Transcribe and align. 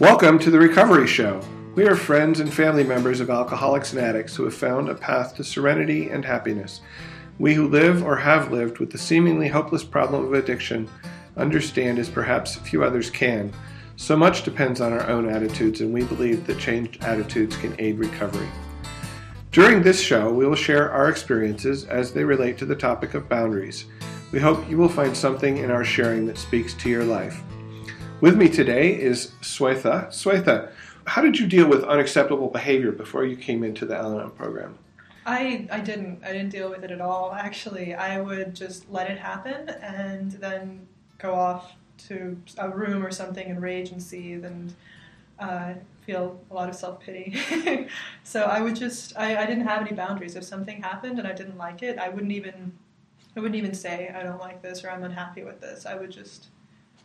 Welcome 0.00 0.40
to 0.40 0.50
the 0.50 0.58
Recovery 0.58 1.06
Show. 1.06 1.40
We 1.76 1.86
are 1.86 1.94
friends 1.94 2.40
and 2.40 2.52
family 2.52 2.82
members 2.82 3.20
of 3.20 3.30
alcoholics 3.30 3.92
and 3.92 4.02
addicts 4.02 4.34
who 4.34 4.42
have 4.42 4.52
found 4.54 4.88
a 4.88 4.94
path 4.96 5.36
to 5.36 5.44
serenity 5.44 6.10
and 6.10 6.24
happiness. 6.24 6.80
We 7.38 7.54
who 7.54 7.68
live 7.68 8.02
or 8.02 8.16
have 8.16 8.50
lived 8.50 8.78
with 8.78 8.90
the 8.90 8.98
seemingly 8.98 9.46
hopeless 9.46 9.84
problem 9.84 10.24
of 10.24 10.32
addiction 10.32 10.90
understand 11.36 12.00
as 12.00 12.08
perhaps 12.08 12.56
few 12.56 12.82
others 12.82 13.08
can. 13.08 13.52
So 13.94 14.16
much 14.16 14.42
depends 14.42 14.80
on 14.80 14.92
our 14.92 15.06
own 15.08 15.28
attitudes, 15.28 15.80
and 15.80 15.94
we 15.94 16.02
believe 16.02 16.44
that 16.48 16.58
changed 16.58 17.04
attitudes 17.04 17.56
can 17.56 17.76
aid 17.78 18.00
recovery. 18.00 18.48
During 19.52 19.80
this 19.80 20.00
show, 20.00 20.28
we 20.28 20.44
will 20.44 20.56
share 20.56 20.90
our 20.90 21.08
experiences 21.08 21.84
as 21.84 22.12
they 22.12 22.24
relate 22.24 22.58
to 22.58 22.66
the 22.66 22.74
topic 22.74 23.14
of 23.14 23.28
boundaries. 23.28 23.84
We 24.32 24.40
hope 24.40 24.68
you 24.68 24.76
will 24.76 24.88
find 24.88 25.16
something 25.16 25.58
in 25.58 25.70
our 25.70 25.84
sharing 25.84 26.26
that 26.26 26.36
speaks 26.36 26.74
to 26.74 26.90
your 26.90 27.04
life. 27.04 27.40
With 28.24 28.38
me 28.38 28.48
today 28.48 28.98
is 28.98 29.32
Swetha. 29.42 30.08
Swetha, 30.08 30.70
how 31.06 31.20
did 31.20 31.38
you 31.38 31.46
deal 31.46 31.68
with 31.68 31.84
unacceptable 31.84 32.48
behavior 32.48 32.90
before 32.90 33.26
you 33.26 33.36
came 33.36 33.62
into 33.62 33.84
the 33.84 33.98
Al 33.98 34.18
Anon 34.18 34.30
program? 34.30 34.78
I, 35.26 35.68
I 35.70 35.80
didn't. 35.80 36.24
I 36.24 36.32
didn't 36.32 36.48
deal 36.48 36.70
with 36.70 36.84
it 36.84 36.90
at 36.90 37.02
all. 37.02 37.34
Actually, 37.34 37.92
I 37.92 38.22
would 38.22 38.54
just 38.54 38.90
let 38.90 39.10
it 39.10 39.18
happen 39.18 39.68
and 39.68 40.32
then 40.32 40.86
go 41.18 41.34
off 41.34 41.74
to 42.08 42.40
a 42.56 42.70
room 42.70 43.04
or 43.04 43.10
something 43.10 43.46
and 43.46 43.60
rage 43.60 43.90
and 43.90 44.02
seethe 44.02 44.46
and 44.46 44.72
uh, 45.38 45.74
feel 46.06 46.40
a 46.50 46.54
lot 46.54 46.70
of 46.70 46.74
self 46.74 47.00
pity. 47.00 47.36
so 48.24 48.44
I 48.44 48.62
would 48.62 48.74
just, 48.74 49.14
I, 49.18 49.42
I 49.42 49.44
didn't 49.44 49.66
have 49.66 49.82
any 49.82 49.92
boundaries. 49.92 50.34
If 50.34 50.44
something 50.44 50.80
happened 50.80 51.18
and 51.18 51.28
I 51.28 51.34
didn't 51.34 51.58
like 51.58 51.82
it, 51.82 51.98
I 51.98 52.08
wouldn't 52.08 52.32
even 52.32 52.72
I 53.36 53.40
wouldn't 53.40 53.56
even 53.56 53.74
say 53.74 54.14
I 54.16 54.22
don't 54.22 54.40
like 54.40 54.62
this 54.62 54.82
or 54.82 54.88
I'm 54.88 55.04
unhappy 55.04 55.44
with 55.44 55.60
this. 55.60 55.84
I 55.84 55.94
would 55.94 56.10
just 56.10 56.46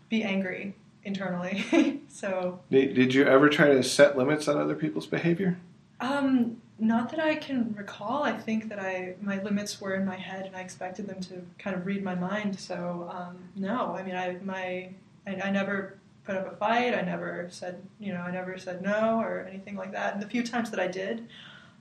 be 0.08 0.23
angry 0.23 0.76
internally. 1.09 2.02
so 2.08 2.59
did, 2.72 2.94
did 2.94 3.13
you 3.13 3.26
ever 3.26 3.50
try 3.50 3.67
to 3.67 3.84
set 3.84 4.17
limits 4.17 4.48
on 4.48 4.58
other 4.58 4.76
people's 4.76 5.05
behavior? 5.05 5.58
Um, 6.00 6.61
not 6.78 7.09
that 7.09 7.20
I 7.20 7.36
can 7.36 7.75
recall. 7.78 8.23
I 8.23 8.38
think 8.38 8.70
that 8.70 8.80
I 8.80 9.16
my 9.22 9.42
limits 9.44 9.81
were 9.81 9.95
in 9.95 10.06
my 10.06 10.16
head, 10.16 10.45
and 10.45 10.56
I 10.56 10.61
expected 10.61 11.08
them 11.08 11.19
to 11.22 11.42
kind 11.58 11.75
of 11.75 11.86
read 11.86 12.03
my 12.03 12.16
mind. 12.16 12.58
So 12.58 13.09
um, 13.14 13.38
no, 13.56 13.95
I 13.95 14.03
mean, 14.03 14.16
I 14.16 14.38
my 14.44 14.89
I, 15.28 15.42
I 15.44 15.52
never 15.52 15.97
put 16.23 16.38
up 16.38 16.52
a 16.52 16.56
fight. 16.56 16.94
I 16.94 17.02
never 17.02 17.47
said 17.50 17.81
you 18.00 18.14
know 18.14 18.22
I 18.22 18.31
never 18.31 18.58
said 18.58 18.81
no 18.81 19.19
or 19.19 19.45
anything 19.50 19.75
like 19.75 19.91
that. 19.91 20.14
And 20.14 20.23
the 20.23 20.28
few 20.28 20.44
times 20.44 20.72
that 20.72 20.80
I 20.80 20.88
did, 20.88 21.28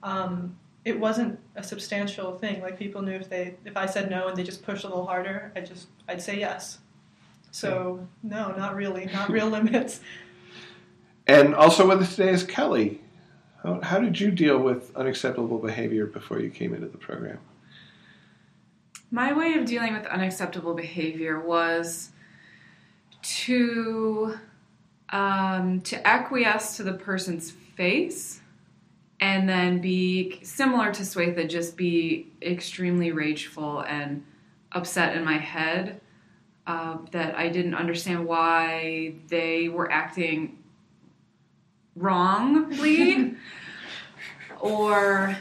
um, 0.03 0.57
it 0.83 0.99
wasn't 0.99 1.39
a 1.55 1.63
substantial 1.63 2.37
thing. 2.37 2.61
Like 2.61 2.77
people 2.77 3.01
knew 3.01 3.15
if 3.15 3.29
they 3.29 3.55
if 3.63 3.77
I 3.77 3.85
said 3.85 4.09
no 4.09 4.27
and 4.27 4.35
they 4.35 4.43
just 4.43 4.63
pushed 4.63 4.83
a 4.83 4.87
little 4.87 5.05
harder, 5.05 5.53
I 5.55 5.61
just 5.61 5.87
I'd 6.09 6.21
say 6.21 6.39
yes. 6.39 6.79
So 7.51 8.07
no, 8.23 8.51
not 8.51 8.75
really, 8.75 9.05
not 9.05 9.29
real 9.31 9.47
limits. 9.47 10.01
And 11.27 11.53
also 11.53 11.87
with 11.87 12.01
us 12.01 12.15
today 12.15 12.31
is 12.31 12.43
Kelli. 12.43 12.99
How, 13.63 13.81
how 13.81 13.99
did 13.99 14.19
you 14.19 14.31
deal 14.31 14.57
with 14.57 14.95
unacceptable 14.95 15.59
behavior 15.59 16.05
before 16.05 16.39
you 16.39 16.49
came 16.49 16.73
into 16.73 16.87
the 16.87 16.97
program? 16.97 17.39
My 19.11 19.33
way 19.33 19.55
of 19.55 19.65
dealing 19.65 19.93
with 19.93 20.05
unacceptable 20.05 20.73
behavior 20.73 21.39
was 21.39 22.11
to 23.21 24.37
um, 25.09 25.81
to 25.81 26.07
acquiesce 26.07 26.77
to 26.77 26.83
the 26.83 26.93
person's 26.93 27.51
face 27.51 28.41
and 29.19 29.49
then 29.49 29.81
be 29.81 30.39
similar 30.43 30.93
to 30.93 31.01
Swetha, 31.01 31.49
just 31.49 31.75
be 31.75 32.27
extremely 32.41 33.11
rageful 33.11 33.81
and 33.81 34.23
upset 34.71 35.17
in 35.17 35.25
my 35.25 35.37
head 35.37 35.99
uh, 36.69 36.97
that 37.09 37.35
I 37.35 37.49
didn't 37.49 37.73
understand 37.73 38.27
why 38.27 39.15
they 39.27 39.69
were 39.69 39.91
acting 39.91 40.59
wrongly 41.95 43.33
or 44.59 45.35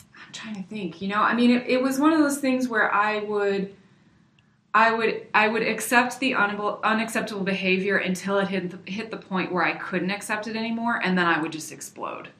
I'm 0.00 0.32
trying 0.32 0.54
to 0.54 0.62
think, 0.62 1.02
you 1.02 1.08
know, 1.08 1.20
I 1.20 1.34
mean, 1.34 1.50
it, 1.50 1.66
it 1.66 1.82
was 1.82 1.98
one 1.98 2.12
of 2.12 2.20
those 2.20 2.38
things 2.38 2.68
where 2.68 2.92
I 2.94 3.18
would. 3.18 3.74
I 4.76 4.92
would 4.92 5.28
I 5.32 5.46
would 5.46 5.62
accept 5.62 6.18
the 6.18 6.34
unacceptable 6.34 7.44
behavior 7.44 7.96
until 7.96 8.38
it 8.38 8.48
hit 8.48 8.70
the, 8.70 8.90
hit 8.90 9.12
the 9.12 9.16
point 9.16 9.52
where 9.52 9.62
I 9.62 9.74
couldn't 9.74 10.10
accept 10.10 10.48
it 10.48 10.56
anymore, 10.56 11.00
and 11.04 11.16
then 11.16 11.26
I 11.26 11.40
would 11.40 11.52
just 11.52 11.70
explode. 11.70 12.30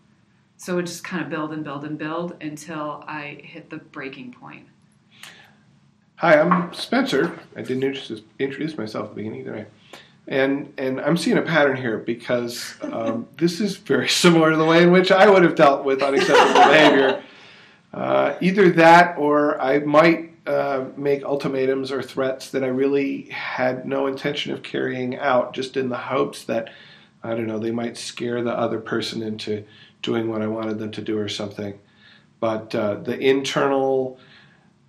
So 0.56 0.72
it 0.72 0.76
would 0.76 0.86
just 0.86 1.04
kind 1.04 1.22
of 1.22 1.30
build 1.30 1.52
and 1.52 1.62
build 1.62 1.84
and 1.84 1.96
build 1.96 2.36
until 2.40 3.04
I 3.06 3.40
hit 3.44 3.70
the 3.70 3.76
breaking 3.76 4.32
point. 4.32 4.66
Hi, 6.24 6.40
I'm 6.40 6.72
Spencer. 6.72 7.38
I 7.54 7.60
didn't 7.60 7.84
introduce 8.38 8.78
myself 8.78 9.10
at 9.10 9.10
the 9.10 9.16
beginning, 9.16 9.44
did 9.44 9.56
I? 9.56 9.66
And 10.26 10.72
and 10.78 10.98
I'm 10.98 11.18
seeing 11.18 11.36
a 11.36 11.42
pattern 11.42 11.76
here 11.76 11.98
because 11.98 12.76
um, 12.80 13.28
this 13.36 13.60
is 13.60 13.76
very 13.76 14.08
similar 14.08 14.50
to 14.50 14.56
the 14.56 14.64
way 14.64 14.82
in 14.82 14.90
which 14.90 15.12
I 15.12 15.28
would 15.28 15.42
have 15.42 15.54
dealt 15.54 15.84
with 15.84 16.02
unacceptable 16.02 16.54
behavior. 16.70 17.22
Uh, 17.92 18.38
either 18.40 18.70
that, 18.70 19.18
or 19.18 19.60
I 19.60 19.80
might 19.80 20.32
uh, 20.46 20.86
make 20.96 21.22
ultimatums 21.24 21.92
or 21.92 22.00
threats 22.00 22.52
that 22.52 22.64
I 22.64 22.68
really 22.68 23.24
had 23.24 23.86
no 23.86 24.06
intention 24.06 24.54
of 24.54 24.62
carrying 24.62 25.18
out, 25.18 25.52
just 25.52 25.76
in 25.76 25.90
the 25.90 25.98
hopes 25.98 26.44
that 26.44 26.72
I 27.22 27.34
don't 27.34 27.46
know 27.46 27.58
they 27.58 27.70
might 27.70 27.98
scare 27.98 28.42
the 28.42 28.58
other 28.58 28.80
person 28.80 29.22
into 29.22 29.62
doing 30.00 30.30
what 30.30 30.40
I 30.40 30.46
wanted 30.46 30.78
them 30.78 30.92
to 30.92 31.02
do 31.02 31.18
or 31.18 31.28
something. 31.28 31.78
But 32.40 32.74
uh, 32.74 32.94
the 32.94 33.18
internal 33.18 34.18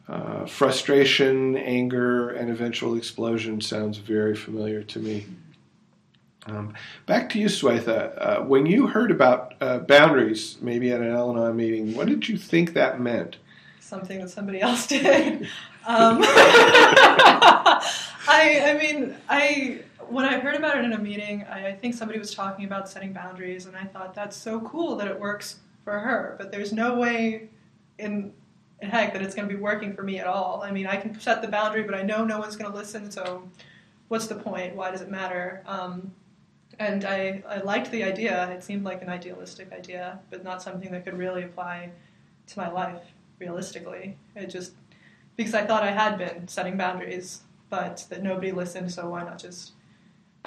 uh, 0.08 0.46
frustration, 0.46 1.58
anger, 1.58 2.30
and 2.30 2.50
eventual 2.50 2.96
explosion 2.96 3.60
sounds 3.62 3.98
very 3.98 4.36
familiar 4.36 4.84
to 4.84 5.00
me. 5.00 5.26
Um, 6.48 6.76
back 7.08 7.30
to 7.30 7.40
you, 7.40 7.48
Swetha. 7.48 8.14
Uh, 8.18 8.44
when 8.44 8.68
you 8.68 8.88
heard 8.88 9.10
about 9.10 9.56
uh, 9.62 9.80
boundaries, 9.80 10.58
maybe 10.62 10.92
at 10.92 11.02
an 11.02 11.10
Al 11.10 11.54
meeting, 11.54 11.96
what 11.96 12.08
did 12.08 12.30
you 12.30 12.38
think 12.38 12.74
that 12.74 13.00
meant? 13.00 13.38
Something 13.80 14.20
that 14.20 14.30
somebody 14.30 14.62
else 14.62 14.86
did. 14.88 15.44
um, 15.88 16.20
I, 18.28 18.62
I 18.66 18.78
mean, 18.80 19.16
I 19.28 19.82
when 20.10 20.26
I 20.26 20.40
heard 20.40 20.56
about 20.56 20.78
it 20.78 20.86
in 20.86 20.94
a 20.94 20.98
meeting, 20.98 21.46
I, 21.50 21.70
I, 21.70 21.74
think 21.74 21.96
somebody 21.96 22.20
was 22.20 22.34
talking 22.34 22.66
about 22.66 22.88
setting 22.90 23.12
boundaries, 23.14 23.66
and 23.66 23.76
I 23.76 23.86
thought 23.86 24.14
that's 24.14 24.36
so 24.36 24.60
cool 24.62 24.96
that 24.98 25.08
it 25.08 25.20
works 25.20 25.60
for 25.84 26.00
her. 26.00 26.36
But 26.38 26.52
there's 26.52 26.72
no 26.72 26.96
way 26.96 27.50
in, 27.98 28.34
in 28.86 28.92
heck 28.92 29.14
that 29.14 29.22
it's 29.22 29.36
going 29.36 29.48
to 29.48 29.54
be 29.54 29.60
working 29.60 29.94
for 29.94 30.04
me 30.04 30.20
at 30.20 30.28
all. 30.28 30.62
I 30.64 30.72
mean, 30.72 30.88
I 30.88 30.96
can 30.96 31.20
set 31.20 31.42
the 31.42 31.48
boundary, 31.48 31.84
but 31.84 31.96
I 31.96 32.02
know 32.02 32.24
no 32.24 32.40
one's 32.40 32.56
going 32.56 32.72
to 32.72 32.78
listen. 32.78 33.12
So, 33.12 33.48
what's 34.08 34.28
the 34.28 34.36
point? 34.36 34.76
Why 34.76 34.92
does 34.92 35.02
it 35.02 35.10
matter? 35.10 35.64
Um, 35.66 36.14
and 36.80 37.06
I, 37.06 37.44
I 37.48 37.60
liked 37.60 37.92
the 37.92 38.04
idea. 38.04 38.50
It 38.52 38.64
seemed 38.64 38.84
like 38.84 39.02
an 39.02 39.10
idealistic 39.10 39.72
idea, 39.72 40.20
but 40.30 40.44
not 40.44 40.62
something 40.62 40.92
that 40.92 41.06
could 41.06 41.18
really 41.18 41.44
apply 41.44 41.90
to 42.48 42.60
my 42.60 42.70
life 42.70 43.02
realistically. 43.40 44.18
It 44.36 44.48
just 44.48 44.74
because 45.36 45.54
I 45.54 45.66
thought 45.66 45.84
I 45.84 45.92
had 45.92 46.18
been 46.18 46.48
setting 46.48 46.78
boundaries, 46.78 47.42
but 47.70 48.06
that 48.10 48.24
nobody 48.24 48.52
listened. 48.52 48.92
So 48.92 49.10
why 49.10 49.24
not 49.24 49.40
just 49.40 49.72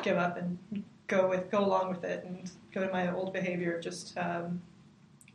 give 0.02 0.16
up 0.16 0.36
and 0.36 0.58
go 1.06 1.28
with 1.28 1.50
go 1.50 1.64
along 1.64 1.90
with 1.90 2.04
it 2.04 2.24
and 2.24 2.50
go 2.72 2.86
to 2.86 2.92
my 2.92 3.12
old 3.12 3.32
behavior 3.32 3.76
of 3.76 3.82
just 3.82 4.16
um, 4.18 4.60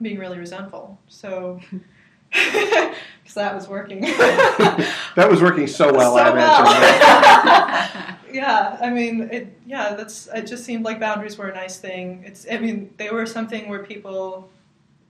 being 0.02 0.20
really 0.20 0.38
resentful. 0.38 0.98
So 1.08 1.60
because 2.34 3.34
that 3.36 3.54
was 3.54 3.68
working. 3.68 4.02
that 4.02 5.28
was 5.30 5.42
working 5.42 5.68
so 5.68 5.94
well, 5.94 6.16
so 6.16 6.24
I 6.24 6.32
imagine. 6.32 8.16
yeah, 8.34 8.78
I 8.82 8.90
mean, 8.90 9.30
it. 9.32 9.56
Yeah, 9.66 9.94
that's. 9.96 10.28
It 10.34 10.48
just 10.48 10.66
seemed 10.66 10.84
like 10.84 11.00
boundaries 11.00 11.38
were 11.38 11.48
a 11.48 11.54
nice 11.54 11.78
thing. 11.78 12.24
It's. 12.26 12.46
I 12.50 12.58
mean, 12.58 12.94
they 12.98 13.10
were 13.10 13.26
something 13.26 13.70
where 13.70 13.84
people 13.84 14.50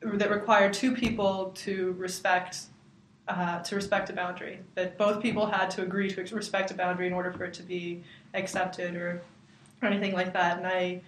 that 0.01 0.29
required 0.29 0.73
two 0.73 0.94
people 0.94 1.51
to 1.56 1.94
respect. 1.97 2.63
Uh, 3.25 3.63
to 3.63 3.73
respect 3.78 4.09
a 4.09 4.13
boundary, 4.13 4.59
that 4.75 4.97
both 4.97 5.22
people 5.22 5.45
had 5.45 5.72
to 5.72 5.81
agree 5.81 6.09
to 6.11 6.35
respect 6.35 6.72
a 6.72 6.73
boundary 6.73 7.07
in 7.07 7.13
order 7.13 7.31
for 7.31 7.45
it 7.45 7.53
to 7.53 7.63
be 7.63 8.03
accepted 8.34 8.97
or 8.97 9.22
or 9.81 9.88
anything 9.88 10.11
like 10.11 10.34
that. 10.34 10.57
And 10.57 10.67
I 10.67 11.00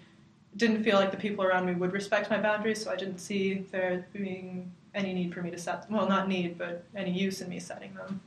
didn't 0.56 0.82
feel 0.82 0.96
like 0.96 1.12
the 1.12 1.18
people 1.18 1.44
around 1.44 1.66
me 1.66 1.74
would 1.74 1.92
respect 1.92 2.30
my 2.30 2.40
boundaries, 2.40 2.82
so 2.82 2.90
I 2.90 2.96
didn't 2.96 3.18
see 3.18 3.66
there 3.72 4.08
being 4.14 4.72
any 4.96 5.14
need 5.14 5.34
for 5.34 5.42
me 5.42 5.52
to 5.52 5.58
set 5.58 5.86
well, 5.92 6.08
not 6.08 6.28
need, 6.28 6.58
but 6.58 6.84
any 6.96 7.12
use 7.12 7.42
in 7.42 7.50
me 7.50 7.60
setting 7.60 7.94
them. 7.94 8.22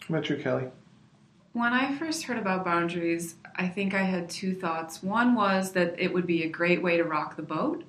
How 0.00 0.14
about 0.14 0.30
you, 0.30 0.36
Kelli? 0.36 0.70
When 1.52 1.74
I 1.74 1.94
first 1.98 2.22
heard 2.24 2.38
about 2.38 2.64
boundaries, 2.64 3.34
I 3.56 3.68
think 3.68 3.92
I 3.92 4.02
had 4.02 4.30
two 4.30 4.54
thoughts. 4.54 5.02
One 5.02 5.34
was 5.34 5.72
that 5.72 5.94
it 5.98 6.12
would 6.12 6.26
be 6.26 6.44
a 6.44 6.48
great 6.48 6.82
way 6.82 6.96
to 6.96 7.04
rock 7.04 7.36
the 7.36 7.42
boat. 7.42 7.84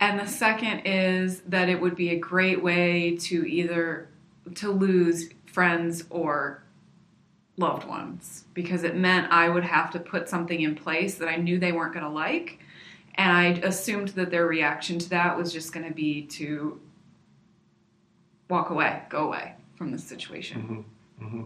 And 0.00 0.20
the 0.20 0.26
second 0.26 0.80
is 0.80 1.40
that 1.42 1.70
it 1.70 1.80
would 1.80 1.96
be 1.96 2.10
a 2.10 2.18
great 2.18 2.62
way 2.62 3.16
to 3.22 3.48
either 3.48 4.08
to 4.56 4.70
lose 4.70 5.30
friends 5.46 6.04
or 6.10 6.62
loved 7.56 7.86
ones 7.86 8.44
because 8.52 8.82
it 8.82 8.96
meant 8.96 9.32
I 9.32 9.48
would 9.48 9.64
have 9.64 9.90
to 9.92 10.00
put 10.00 10.28
something 10.28 10.60
in 10.60 10.74
place 10.74 11.14
that 11.16 11.28
I 11.28 11.36
knew 11.36 11.58
they 11.58 11.72
weren't 11.72 11.94
going 11.94 12.04
to 12.04 12.10
like. 12.10 12.58
And 13.14 13.32
I 13.32 13.44
assumed 13.66 14.08
that 14.08 14.30
their 14.30 14.46
reaction 14.46 14.98
to 14.98 15.08
that 15.10 15.38
was 15.38 15.52
just 15.52 15.72
going 15.72 15.86
to 15.86 15.94
be 15.94 16.22
to 16.22 16.80
walk 18.48 18.70
away, 18.70 19.02
go 19.08 19.26
away 19.26 19.54
from 19.76 19.90
this 19.90 20.04
situation. 20.04 20.86
Mm-hmm. 21.20 21.26
Mm-hmm. 21.26 21.44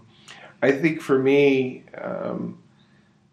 I 0.62 0.72
think 0.72 1.00
for 1.00 1.18
me, 1.18 1.84
um, 1.96 2.58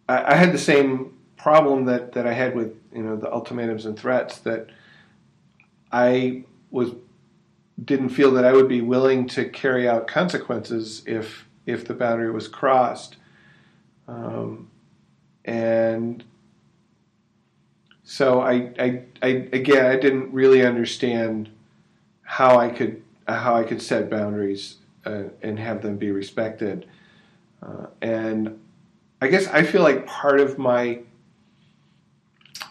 I, 0.07 0.33
I, 0.33 0.35
had 0.35 0.53
the 0.53 0.59
same 0.59 1.17
problem 1.37 1.85
that, 1.85 2.11
that 2.13 2.27
I 2.27 2.33
had 2.33 2.55
with 2.55 2.79
you 2.93 3.01
know 3.03 3.15
the 3.15 3.31
ultimatums 3.31 3.85
and 3.85 3.97
threats 3.97 4.39
that 4.39 4.69
I 5.91 6.43
was 6.71 6.91
didn't 7.83 8.09
feel 8.09 8.31
that 8.31 8.45
I 8.45 8.53
would 8.53 8.69
be 8.69 8.81
willing 8.81 9.27
to 9.29 9.45
carry 9.49 9.87
out 9.87 10.07
consequences 10.07 11.03
if 11.05 11.45
if 11.65 11.85
the 11.87 11.93
boundary 11.93 12.31
was 12.31 12.47
crossed, 12.47 13.17
um, 14.07 14.69
and 15.43 16.23
so 18.03 18.41
I, 18.41 18.71
I, 18.79 19.01
I 19.21 19.27
again 19.51 19.85
I 19.85 19.97
didn't 19.97 20.31
really 20.31 20.65
understand 20.65 21.49
how 22.21 22.59
I 22.59 22.69
could 22.69 23.01
how 23.27 23.55
I 23.55 23.63
could 23.63 23.81
set 23.81 24.09
boundaries 24.09 24.77
uh, 25.05 25.23
and 25.41 25.59
have 25.59 25.81
them 25.81 25.97
be 25.97 26.11
respected, 26.11 26.87
uh, 27.63 27.87
and 28.01 28.59
I 29.21 29.27
guess 29.27 29.47
I 29.47 29.63
feel 29.63 29.81
like 29.81 30.05
part 30.05 30.39
of 30.39 30.57
my 30.57 30.99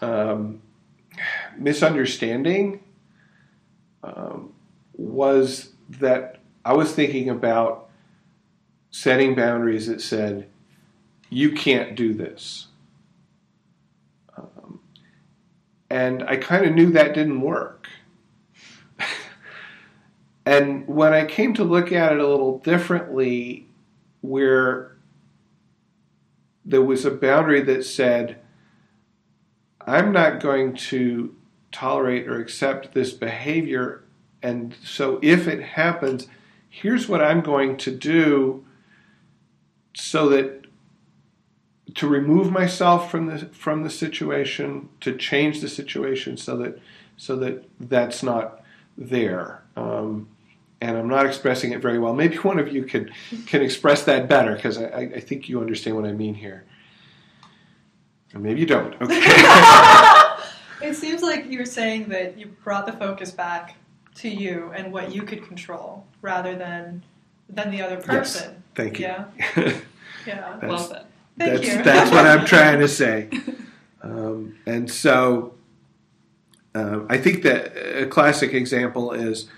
um, 0.01 0.61
misunderstanding 1.57 2.81
um, 4.03 4.53
was 4.93 5.71
that 5.89 6.39
I 6.63 6.73
was 6.73 6.93
thinking 6.93 7.29
about 7.29 7.89
setting 8.91 9.35
boundaries 9.35 9.87
that 9.87 10.01
said, 10.01 10.47
you 11.29 11.51
can't 11.51 11.95
do 11.95 12.13
this. 12.13 12.67
Um, 14.37 14.79
and 15.89 16.23
I 16.23 16.37
kind 16.37 16.65
of 16.65 16.73
knew 16.73 16.91
that 16.91 17.13
didn't 17.13 17.41
work. 17.41 17.89
And 20.45 20.87
when 20.87 21.13
I 21.13 21.25
came 21.25 21.53
to 21.55 21.63
look 21.63 21.91
at 21.91 22.13
it 22.13 22.19
a 22.19 22.27
little 22.27 22.59
differently, 22.59 23.67
where 24.21 24.95
there 26.63 26.81
was 26.81 27.05
a 27.05 27.11
boundary 27.11 27.61
that 27.61 27.85
said, 27.85 28.39
I'm 29.81 30.11
not 30.11 30.39
going 30.39 30.75
to 30.75 31.35
tolerate 31.71 32.27
or 32.27 32.39
accept 32.39 32.93
this 32.93 33.11
behavior. 33.11 34.03
And 34.41 34.75
so 34.83 35.19
if 35.21 35.47
it 35.47 35.61
happens, 35.61 36.27
here's 36.69 37.07
what 37.07 37.21
I'm 37.21 37.41
going 37.41 37.77
to 37.77 37.91
do 37.91 38.65
so 39.95 40.29
that 40.29 40.65
to 41.95 42.07
remove 42.07 42.51
myself 42.51 43.09
from 43.09 43.27
the 43.27 43.45
from 43.47 43.83
the 43.83 43.89
situation, 43.89 44.89
to 45.01 45.15
change 45.15 45.61
the 45.61 45.69
situation 45.69 46.35
so 46.35 46.57
that 46.57 46.79
so 47.15 47.35
that 47.37 47.63
that's 47.79 48.21
not 48.21 48.61
there. 48.97 49.63
Um, 49.77 50.27
and 50.85 50.97
I'm 50.97 51.07
not 51.07 51.25
expressing 51.25 51.71
it 51.71 51.81
very 51.81 51.97
well. 51.97 52.13
Maybe 52.13 52.37
one 52.37 52.59
of 52.59 52.71
you 52.71 52.83
can 52.83 53.11
can 53.47 53.61
express 53.61 54.03
that 54.03 54.29
better 54.29 54.55
because 54.55 54.77
I, 54.77 55.09
I 55.15 55.19
think 55.19 55.49
you 55.49 55.59
understand 55.59 55.95
what 55.95 56.05
I 56.05 56.11
mean 56.11 56.35
here. 56.35 56.63
Or 58.33 58.39
maybe 58.39 58.59
you 58.59 58.67
don't. 58.67 58.93
Okay. 59.01 59.17
it 60.87 60.95
seems 60.95 61.23
like 61.23 61.49
you're 61.49 61.65
saying 61.65 62.09
that 62.09 62.37
you 62.37 62.47
brought 62.63 62.85
the 62.85 62.93
focus 62.93 63.31
back 63.31 63.77
to 64.15 64.29
you 64.29 64.71
and 64.75 64.93
what 64.93 65.13
you 65.13 65.23
could 65.23 65.45
control 65.47 66.05
rather 66.21 66.55
than 66.55 67.03
than 67.49 67.71
the 67.71 67.81
other 67.81 67.97
person. 67.97 68.53
Yes. 68.53 68.61
Thank 68.75 68.99
you. 68.99 69.05
Yeah. 69.05 69.25
yeah. 70.27 70.67
well 70.67 70.77
said. 70.77 71.05
Thank 71.37 71.61
that's 71.61 71.67
you. 71.67 71.83
that's 71.83 72.11
what 72.11 72.27
I'm 72.27 72.45
trying 72.45 72.79
to 72.79 72.87
say. 72.87 73.29
Um, 74.01 74.57
and 74.67 74.91
so 74.91 75.55
uh, 76.75 76.99
I 77.09 77.17
think 77.17 77.41
that 77.41 77.75
a 78.03 78.05
classic 78.05 78.53
example 78.53 79.13
is, 79.13 79.49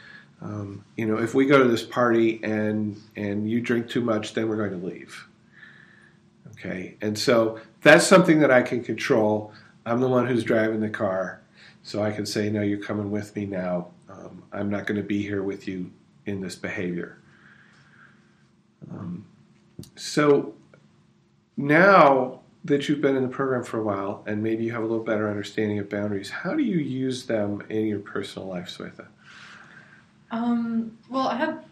um, 0.41 0.83
you 0.95 1.05
know, 1.05 1.17
if 1.17 1.33
we 1.33 1.45
go 1.45 1.57
to 1.57 1.69
this 1.69 1.83
party 1.83 2.39
and 2.43 2.99
and 3.15 3.49
you 3.49 3.59
drink 3.61 3.89
too 3.89 4.01
much, 4.01 4.33
then 4.33 4.47
we're 4.47 4.57
going 4.57 4.79
to 4.79 4.85
leave. 4.85 5.27
Okay, 6.51 6.95
and 7.01 7.17
so 7.17 7.59
that's 7.81 8.05
something 8.05 8.39
that 8.39 8.51
I 8.51 8.61
can 8.61 8.83
control. 8.83 9.53
I'm 9.85 9.99
the 9.99 10.07
one 10.07 10.27
who's 10.27 10.43
driving 10.43 10.79
the 10.79 10.89
car, 10.89 11.41
so 11.83 12.03
I 12.03 12.11
can 12.11 12.25
say, 12.25 12.49
no, 12.49 12.61
you're 12.61 12.79
coming 12.79 13.11
with 13.11 13.35
me 13.35 13.45
now. 13.45 13.87
Um, 14.09 14.43
I'm 14.51 14.69
not 14.69 14.85
going 14.85 14.99
to 14.99 15.07
be 15.07 15.21
here 15.21 15.43
with 15.43 15.67
you 15.67 15.91
in 16.25 16.41
this 16.41 16.55
behavior. 16.55 17.17
Um, 18.91 19.25
so 19.95 20.53
now 21.55 22.41
that 22.65 22.87
you've 22.87 23.01
been 23.01 23.15
in 23.15 23.23
the 23.23 23.29
program 23.29 23.63
for 23.63 23.79
a 23.79 23.83
while 23.83 24.23
and 24.27 24.43
maybe 24.43 24.63
you 24.63 24.71
have 24.71 24.83
a 24.83 24.85
little 24.85 25.03
better 25.03 25.29
understanding 25.29 25.79
of 25.79 25.89
boundaries, 25.89 26.29
how 26.29 26.53
do 26.53 26.63
you 26.63 26.77
use 26.77 27.25
them 27.25 27.63
in 27.69 27.85
your 27.85 27.99
personal 27.99 28.47
life, 28.47 28.67
Swetha? 28.67 29.07
Um, 30.31 30.97
well, 31.09 31.27
I 31.27 31.35
have 31.35 31.63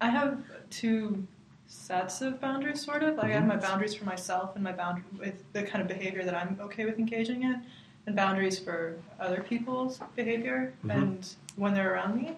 I 0.00 0.08
have 0.08 0.42
two 0.70 1.26
sets 1.66 2.20
of 2.22 2.40
boundaries, 2.40 2.80
sort 2.84 3.02
of. 3.02 3.16
Like 3.16 3.30
I 3.32 3.34
have 3.34 3.46
my 3.46 3.56
boundaries 3.56 3.94
for 3.94 4.04
myself 4.04 4.54
and 4.54 4.64
my 4.64 4.72
boundary 4.72 5.04
with 5.18 5.42
the 5.52 5.62
kind 5.62 5.80
of 5.82 5.88
behavior 5.88 6.24
that 6.24 6.34
I'm 6.34 6.58
okay 6.60 6.84
with 6.84 6.98
engaging 6.98 7.42
in, 7.44 7.62
and 8.06 8.16
boundaries 8.16 8.58
for 8.58 8.96
other 9.20 9.42
people's 9.42 10.00
behavior 10.16 10.74
Mhm. 10.84 10.90
and 11.02 11.34
when 11.56 11.74
they're 11.74 11.94
around 11.94 12.16
me, 12.16 12.36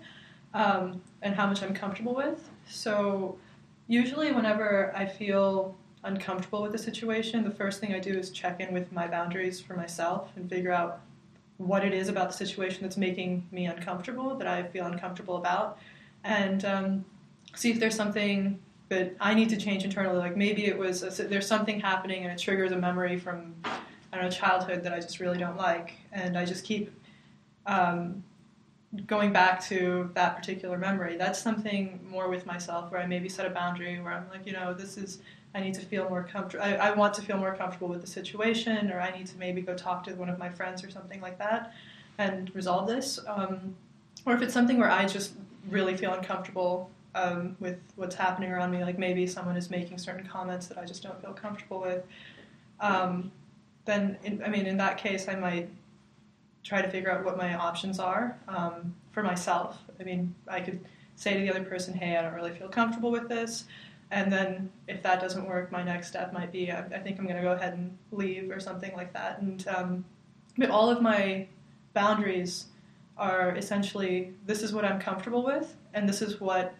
um, 0.54 1.00
and 1.22 1.34
how 1.34 1.46
much 1.46 1.62
I'm 1.62 1.74
comfortable 1.74 2.14
with. 2.14 2.50
So 2.68 3.38
usually, 3.88 4.32
whenever 4.32 4.94
I 4.96 5.06
feel 5.06 5.76
uncomfortable 6.04 6.62
with 6.62 6.74
a 6.74 6.78
situation, 6.78 7.44
the 7.44 7.50
first 7.50 7.80
thing 7.80 7.94
I 7.94 7.98
do 7.98 8.12
is 8.12 8.30
check 8.30 8.60
in 8.60 8.72
with 8.74 8.92
my 8.92 9.06
boundaries 9.06 9.60
for 9.60 9.74
myself 9.74 10.30
and 10.36 10.48
figure 10.48 10.70
out 10.72 11.00
what 11.58 11.84
it 11.84 11.92
is 11.94 12.08
about 12.08 12.30
the 12.30 12.36
situation 12.36 12.82
that's 12.82 12.96
making 12.96 13.46
me 13.52 13.66
uncomfortable, 13.66 14.34
that 14.36 14.46
I 14.46 14.64
feel 14.64 14.86
uncomfortable 14.86 15.36
about, 15.36 15.78
and 16.24 16.64
um, 16.64 17.04
see 17.54 17.70
if 17.70 17.78
there's 17.78 17.94
something 17.94 18.58
that 18.88 19.14
I 19.20 19.34
need 19.34 19.48
to 19.50 19.56
change 19.56 19.84
internally. 19.84 20.18
Like 20.18 20.36
maybe 20.36 20.66
it 20.66 20.76
was 20.76 21.02
a, 21.02 21.24
there's 21.24 21.46
something 21.46 21.80
happening 21.80 22.24
and 22.24 22.32
it 22.32 22.38
triggers 22.38 22.72
a 22.72 22.76
memory 22.76 23.18
from 23.18 23.54
I 23.64 24.16
don't 24.18 24.24
know 24.24 24.30
childhood 24.30 24.82
that 24.84 24.92
I 24.92 25.00
just 25.00 25.20
really 25.20 25.38
don't 25.38 25.56
like, 25.56 25.94
and 26.12 26.38
I 26.38 26.44
just 26.44 26.64
keep 26.64 26.92
um, 27.66 28.22
going 29.06 29.32
back 29.32 29.64
to 29.66 30.10
that 30.14 30.36
particular 30.36 30.78
memory. 30.78 31.16
That's 31.16 31.40
something 31.40 31.98
more 32.08 32.28
with 32.28 32.46
myself 32.46 32.92
where 32.92 33.00
I 33.00 33.06
maybe 33.06 33.28
set 33.28 33.46
a 33.46 33.50
boundary 33.50 34.00
where 34.00 34.12
I'm 34.12 34.28
like, 34.28 34.46
you 34.46 34.52
know, 34.52 34.72
this 34.72 34.96
is 34.96 35.18
I 35.54 35.60
need 35.60 35.74
to 35.74 35.80
feel 35.80 36.08
more 36.08 36.24
comfortable. 36.24 36.64
I, 36.64 36.74
I 36.74 36.90
want 36.92 37.14
to 37.14 37.22
feel 37.22 37.36
more 37.36 37.54
comfortable 37.54 37.88
with 37.88 38.00
the 38.00 38.06
situation, 38.06 38.90
or 38.90 39.00
I 39.00 39.16
need 39.16 39.26
to 39.28 39.38
maybe 39.38 39.60
go 39.60 39.74
talk 39.74 40.04
to 40.04 40.14
one 40.14 40.28
of 40.28 40.38
my 40.38 40.48
friends 40.48 40.82
or 40.82 40.90
something 40.90 41.20
like 41.20 41.38
that 41.38 41.72
and 42.18 42.54
resolve 42.54 42.88
this. 42.88 43.18
Um, 43.26 43.76
or 44.26 44.34
if 44.34 44.42
it's 44.42 44.54
something 44.54 44.78
where 44.78 44.90
I 44.90 45.06
just 45.06 45.32
really 45.68 45.96
feel 45.96 46.12
uncomfortable 46.12 46.90
um, 47.14 47.56
with 47.60 47.78
what's 47.96 48.16
happening 48.16 48.50
around 48.50 48.72
me, 48.72 48.82
like 48.82 48.98
maybe 48.98 49.26
someone 49.26 49.56
is 49.56 49.70
making 49.70 49.98
certain 49.98 50.26
comments 50.26 50.66
that 50.66 50.78
I 50.78 50.84
just 50.84 51.02
don't 51.02 51.20
feel 51.20 51.32
comfortable 51.32 51.80
with, 51.80 52.04
um, 52.80 53.30
then 53.84 54.16
in, 54.24 54.42
I 54.42 54.48
mean, 54.48 54.66
in 54.66 54.76
that 54.78 54.98
case, 54.98 55.28
I 55.28 55.36
might 55.36 55.68
try 56.64 56.80
to 56.82 56.90
figure 56.90 57.12
out 57.12 57.24
what 57.24 57.36
my 57.36 57.54
options 57.54 58.00
are 58.00 58.38
um, 58.48 58.94
for 59.12 59.22
myself. 59.22 59.78
I 60.00 60.02
mean, 60.02 60.34
I 60.48 60.60
could 60.60 60.80
say 61.16 61.34
to 61.34 61.40
the 61.40 61.50
other 61.50 61.64
person, 61.64 61.94
"Hey, 61.94 62.16
I 62.16 62.22
don't 62.22 62.34
really 62.34 62.52
feel 62.52 62.68
comfortable 62.68 63.10
with 63.10 63.28
this." 63.28 63.66
And 64.14 64.32
then 64.32 64.70
if 64.86 65.02
that 65.02 65.20
doesn't 65.20 65.44
work, 65.44 65.72
my 65.72 65.82
next 65.82 66.06
step 66.06 66.32
might 66.32 66.52
be 66.52 66.70
I, 66.70 66.84
I 66.84 67.00
think 67.00 67.18
I'm 67.18 67.24
going 67.24 67.36
to 67.36 67.42
go 67.42 67.50
ahead 67.50 67.74
and 67.74 67.98
leave 68.12 68.48
or 68.48 68.60
something 68.60 68.94
like 68.94 69.12
that. 69.12 69.40
And 69.40 69.66
um, 69.66 70.04
but 70.56 70.70
all 70.70 70.88
of 70.88 71.02
my 71.02 71.48
boundaries 71.94 72.66
are 73.18 73.56
essentially 73.56 74.32
this 74.46 74.62
is 74.62 74.72
what 74.72 74.84
I'm 74.84 75.00
comfortable 75.00 75.44
with, 75.44 75.76
and 75.94 76.08
this 76.08 76.22
is 76.22 76.40
what 76.40 76.76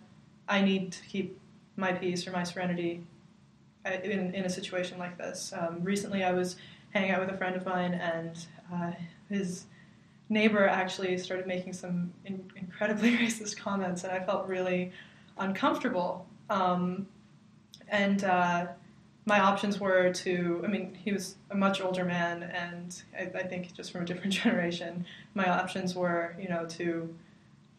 I 0.49 0.63
need 0.63 0.93
to 0.93 1.03
keep 1.07 1.37
my 1.77 1.93
peace 1.93 2.25
or 2.29 2.31
my 2.31 2.45
serenity 2.45 3.05
uh, 3.85 3.97
in, 4.05 4.33
in 4.33 4.45
a 4.45 4.49
situation 4.49 4.97
like 5.01 5.19
this. 5.19 5.53
Um, 5.59 5.81
recently, 5.83 6.23
I 6.23 6.31
was 6.31 6.55
hanging 6.91 7.11
out 7.11 7.19
with 7.19 7.31
a 7.31 7.37
friend 7.37 7.57
of 7.57 7.67
mine, 7.67 7.95
and 7.95 8.47
uh, 8.73 8.93
his 9.29 9.65
neighbor 10.29 10.69
actually 10.69 11.19
started 11.19 11.49
making 11.49 11.73
some 11.73 12.13
in, 12.27 12.49
incredibly 12.55 13.11
racist 13.19 13.57
comments, 13.57 14.05
and 14.05 14.13
I 14.13 14.25
felt 14.25 14.47
really 14.47 14.93
uncomfortable. 15.37 16.29
Um, 16.49 17.09
and 17.89 18.25
uh, 18.25 18.67
my 19.27 19.41
options 19.41 19.81
were 19.81 20.13
to, 20.13 20.63
I 20.65 20.69
mean, 20.69 20.97
he 21.03 21.13
was 21.13 21.37
a 21.51 21.57
much 21.57 21.81
older 21.81 22.05
man, 22.05 22.43
and 22.43 23.03
I, 23.19 23.39
I 23.39 23.43
think 23.45 23.73
just 23.75 23.93
from 23.93 24.03
a 24.03 24.05
different 24.05 24.33
generation. 24.43 25.07
My 25.35 25.49
options 25.49 25.95
were, 25.95 26.37
you 26.41 26.49
know, 26.49 26.67
to 26.67 27.15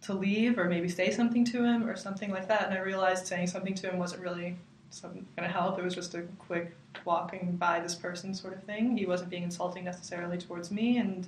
to 0.01 0.13
leave 0.13 0.59
or 0.59 0.65
maybe 0.65 0.87
say 0.87 1.09
something 1.09 1.43
to 1.43 1.63
him 1.63 1.89
or 1.89 1.95
something 1.95 2.29
like 2.29 2.47
that. 2.47 2.67
And 2.67 2.75
I 2.75 2.81
realized 2.81 3.25
saying 3.25 3.47
something 3.47 3.73
to 3.75 3.89
him 3.89 3.97
wasn't 3.97 4.21
really 4.21 4.55
going 5.01 5.25
to 5.37 5.47
help. 5.47 5.79
It 5.79 5.83
was 5.83 5.95
just 5.95 6.13
a 6.13 6.21
quick 6.37 6.75
walking 7.05 7.55
by 7.57 7.79
this 7.79 7.95
person 7.95 8.33
sort 8.33 8.53
of 8.53 8.63
thing. 8.63 8.97
He 8.97 9.05
wasn't 9.05 9.29
being 9.29 9.43
insulting 9.43 9.83
necessarily 9.83 10.37
towards 10.37 10.71
me, 10.71 10.97
and 10.97 11.27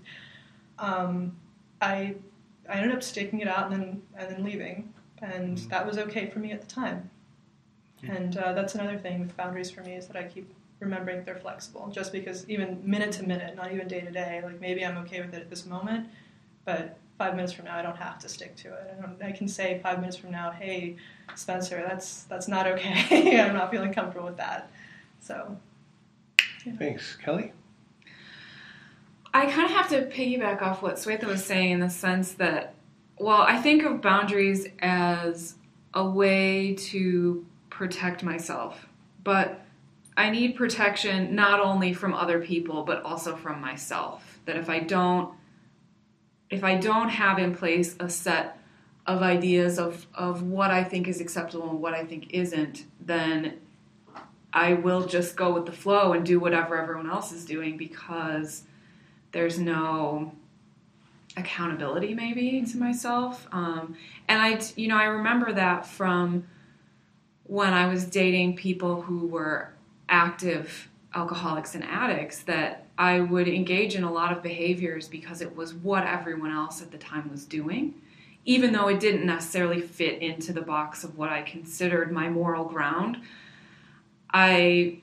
um, 0.80 1.36
I 1.82 2.16
I 2.70 2.76
ended 2.76 2.96
up 2.96 3.04
sticking 3.04 3.40
it 3.40 3.48
out 3.48 3.72
and 3.72 3.82
then 3.82 4.02
and 4.18 4.36
then 4.36 4.44
leaving, 4.44 4.94
and 5.22 5.58
that 5.70 5.86
was 5.86 5.98
okay 5.98 6.30
for 6.30 6.40
me 6.40 6.52
at 6.52 6.62
the 6.62 6.68
time. 6.68 7.10
And 8.04 8.38
uh, 8.38 8.54
that's 8.54 8.76
another 8.76 8.98
thing 8.98 9.20
with 9.20 9.36
boundaries 9.36 9.72
for 9.72 9.82
me 9.82 9.96
is 9.96 10.08
that 10.08 10.18
I 10.18 10.24
keep 10.24 10.54
remembering 10.80 11.24
they're 11.24 11.36
flexible. 11.36 11.90
Just 11.92 12.12
because 12.12 12.48
even 12.50 12.80
minute 12.84 13.12
to 13.14 13.28
minute, 13.28 13.56
not 13.56 13.72
even 13.72 13.88
day 13.88 14.02
to 14.02 14.12
day, 14.12 14.42
like 14.44 14.62
maybe 14.62 14.86
I'm 14.86 14.98
okay 15.00 15.22
with 15.22 15.34
it 15.34 15.42
at 15.42 15.50
this 15.50 15.66
moment, 15.66 16.08
but 16.66 16.98
five 17.18 17.36
minutes 17.36 17.54
from 17.54 17.66
now 17.66 17.78
I 17.78 17.82
don't 17.82 17.98
have 17.98 18.20
to 18.20 18.30
stick 18.30 18.56
to 18.58 18.74
it. 18.74 18.96
I, 18.98 19.02
don't, 19.02 19.24
I 19.24 19.32
can 19.32 19.48
say 19.48 19.80
five 19.82 20.00
minutes 20.00 20.18
from 20.18 20.32
now, 20.32 20.52
hey, 20.52 20.98
Spencer, 21.36 21.84
that's 21.88 22.24
that's 22.24 22.48
not 22.48 22.68
okay. 22.68 23.40
I'm 23.42 23.56
not 23.56 23.72
feeling 23.72 23.94
comfortable 23.94 24.28
with 24.28 24.38
that. 24.38 24.70
So 25.20 25.58
Thanks, 26.78 27.18
Kelli. 27.24 27.52
I 29.34 29.46
kind 29.46 29.66
of 29.66 29.72
have 29.72 29.90
to 29.90 30.06
piggyback 30.06 30.62
off 30.62 30.82
what 30.82 30.96
Swetha 30.96 31.26
was 31.26 31.46
saying 31.46 31.72
in 31.72 31.80
the 31.80 31.90
sense 31.90 32.34
that, 32.34 32.74
well, 33.20 33.42
I 33.42 33.62
think 33.62 33.84
of 33.84 34.02
boundaries 34.02 34.68
as 34.80 35.56
a 35.94 36.08
way 36.08 36.76
to 36.76 37.46
protect 37.78 38.24
myself, 38.24 38.88
but 39.24 39.62
I 40.18 40.32
need 40.32 40.56
protection 40.56 41.36
not 41.36 41.60
only 41.60 41.94
from 41.94 42.16
other 42.16 42.40
people 42.40 42.84
but 42.84 43.04
also 43.04 43.36
from 43.36 43.62
myself. 43.62 44.40
That 44.46 44.58
if 44.58 44.68
I 44.70 44.80
don't 44.80 45.34
if 46.50 46.64
I 46.64 46.76
don't 46.76 47.10
have 47.10 47.38
in 47.38 47.54
place 47.54 47.96
a 48.00 48.10
set 48.10 48.58
of 49.06 49.22
ideas 49.22 49.78
of, 49.78 50.08
of 50.14 50.44
what 50.44 50.72
I 50.72 50.84
think 50.84 51.08
is 51.08 51.22
acceptable 51.22 51.70
and 51.70 51.82
what 51.82 51.94
I 51.94 52.04
think 52.04 52.34
isn't, 52.34 52.86
then 53.00 53.60
I 54.54 54.74
will 54.74 55.06
just 55.06 55.36
go 55.36 55.54
with 55.54 55.66
the 55.66 55.72
flow 55.72 56.14
and 56.14 56.26
do 56.26 56.40
whatever 56.40 56.82
everyone 56.82 57.10
else 57.10 57.32
is 57.32 57.46
doing 57.46 57.78
because 57.78 58.64
there's 59.34 59.60
no 59.60 60.32
accountability 61.36 62.14
maybe 62.14 62.62
to 62.64 62.78
myself. 62.78 63.46
Um, 63.52 63.98
and 64.30 64.42
I, 64.42 64.60
you 64.78 64.88
know, 64.88 64.98
I 64.98 65.06
remember 65.06 65.52
that 65.54 65.86
from 65.86 66.48
when 67.48 67.74
I 67.74 67.88
was 67.88 68.06
dating 68.06 68.56
people 68.56 69.02
who 69.02 69.28
were 69.28 69.74
active 70.10 70.90
alcoholics 71.14 71.74
and 71.74 71.84
addicts 71.84 72.44
that 72.44 72.86
I 72.98 73.22
would 73.22 73.48
engage 73.48 73.96
in 73.96 74.04
a 74.04 74.12
lot 74.12 74.32
of 74.32 74.44
behaviors 74.44 75.08
because 75.08 75.42
it 75.42 75.56
was 75.56 75.74
what 75.74 76.06
everyone 76.06 76.52
else 76.52 76.82
at 76.82 76.92
the 76.92 76.98
time 76.98 77.30
was 77.32 77.46
doing, 77.46 77.96
even 78.46 78.74
though 78.74 78.88
it 78.88 79.00
didn't 79.00 79.26
necessarily 79.26 79.82
fit 79.82 80.22
into 80.22 80.54
the 80.54 80.62
box 80.62 81.04
of 81.04 81.18
what 81.18 81.30
I 81.30 81.42
considered 81.42 82.12
my 82.12 82.30
moral 82.30 82.66
ground. 82.66 83.18
I, 84.32 85.00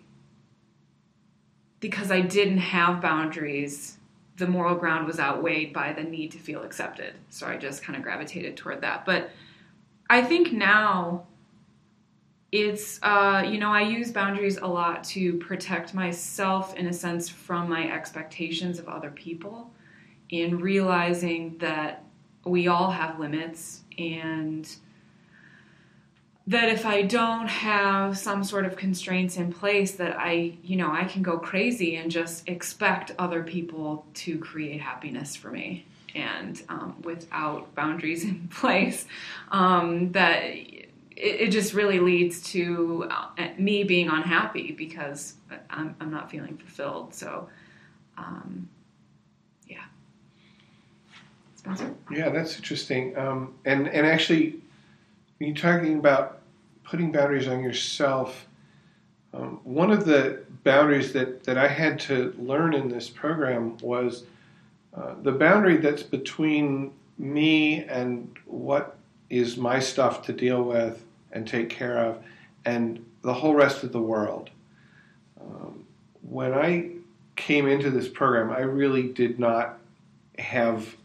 because 1.80 2.10
I 2.10 2.20
didn't 2.20 2.58
have 2.58 3.00
boundaries, 3.00 3.96
the 4.36 4.46
moral 4.46 4.74
ground 4.74 5.06
was 5.06 5.18
outweighed 5.18 5.72
by 5.72 5.92
the 5.92 6.02
need 6.02 6.32
to 6.32 6.38
feel 6.38 6.62
accepted. 6.62 7.14
So 7.30 7.46
I 7.46 7.56
just 7.56 7.82
kind 7.82 7.96
of 7.96 8.02
gravitated 8.02 8.56
toward 8.56 8.82
that. 8.82 9.04
But 9.04 9.30
I 10.10 10.22
think 10.22 10.52
now 10.52 11.26
it's 12.54 13.00
uh, 13.02 13.44
you 13.44 13.58
know 13.58 13.72
i 13.72 13.82
use 13.82 14.12
boundaries 14.12 14.58
a 14.58 14.66
lot 14.66 15.02
to 15.02 15.34
protect 15.38 15.92
myself 15.92 16.76
in 16.76 16.86
a 16.86 16.92
sense 16.92 17.28
from 17.28 17.68
my 17.68 17.90
expectations 17.90 18.78
of 18.78 18.88
other 18.88 19.10
people 19.10 19.72
in 20.30 20.58
realizing 20.58 21.58
that 21.58 22.04
we 22.44 22.68
all 22.68 22.92
have 22.92 23.18
limits 23.18 23.82
and 23.98 24.76
that 26.46 26.68
if 26.68 26.86
i 26.86 27.02
don't 27.02 27.48
have 27.48 28.16
some 28.16 28.44
sort 28.44 28.64
of 28.64 28.76
constraints 28.76 29.36
in 29.36 29.52
place 29.52 29.92
that 29.92 30.16
i 30.16 30.56
you 30.62 30.76
know 30.76 30.92
i 30.92 31.02
can 31.02 31.22
go 31.22 31.36
crazy 31.36 31.96
and 31.96 32.08
just 32.08 32.48
expect 32.48 33.10
other 33.18 33.42
people 33.42 34.06
to 34.14 34.38
create 34.38 34.80
happiness 34.80 35.34
for 35.34 35.50
me. 35.50 35.86
And 36.14 36.62
um, 36.68 36.94
without 37.02 37.74
boundaries 37.74 38.22
in 38.30 38.46
place 38.46 39.04
um, 39.50 40.12
that 40.12 40.54
it, 41.16 41.40
it 41.42 41.50
just 41.50 41.74
really 41.74 42.00
leads 42.00 42.42
to 42.52 43.08
uh, 43.10 43.48
me 43.58 43.84
being 43.84 44.08
unhappy 44.08 44.72
because 44.72 45.34
I'm, 45.70 45.94
I'm 46.00 46.10
not 46.10 46.30
feeling 46.30 46.56
fulfilled. 46.56 47.14
So, 47.14 47.48
um, 48.16 48.68
yeah. 49.66 49.84
Spencer? 51.56 51.94
Yeah, 52.10 52.30
that's 52.30 52.56
interesting. 52.56 53.16
Um, 53.16 53.54
and 53.64 53.88
and 53.88 54.06
actually, 54.06 54.60
you're 55.38 55.54
talking 55.54 55.98
about 55.98 56.40
putting 56.84 57.12
boundaries 57.12 57.48
on 57.48 57.62
yourself. 57.62 58.46
Um, 59.32 59.60
one 59.64 59.90
of 59.90 60.04
the 60.04 60.44
boundaries 60.62 61.12
that, 61.12 61.42
that 61.44 61.58
I 61.58 61.66
had 61.66 61.98
to 62.00 62.34
learn 62.38 62.72
in 62.72 62.88
this 62.88 63.10
program 63.10 63.76
was 63.78 64.24
uh, 64.96 65.14
the 65.22 65.32
boundary 65.32 65.78
that's 65.78 66.04
between 66.04 66.92
me 67.18 67.84
and 67.84 68.36
what 68.46 68.96
is 69.38 69.56
my 69.56 69.80
stuff 69.80 70.22
to 70.26 70.32
deal 70.32 70.62
with 70.62 71.04
and 71.32 71.46
take 71.46 71.68
care 71.68 71.98
of, 71.98 72.22
and 72.64 73.04
the 73.22 73.34
whole 73.34 73.54
rest 73.54 73.82
of 73.82 73.92
the 73.92 74.00
world. 74.00 74.50
Um, 75.40 75.84
when 76.22 76.54
I 76.54 76.90
came 77.36 77.66
into 77.66 77.90
this 77.90 78.08
program, 78.08 78.50
I 78.50 78.60
really 78.60 79.08
did 79.08 79.38
not 79.38 79.78
have 80.38 80.96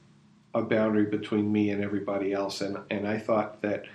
a 0.53 0.61
boundary 0.61 1.05
between 1.05 1.51
me 1.51 1.71
and 1.71 1.83
everybody 1.83 2.33
else, 2.33 2.61
and, 2.61 2.77
and 2.89 3.07
I 3.07 3.17
thought 3.17 3.61
that 3.61 3.85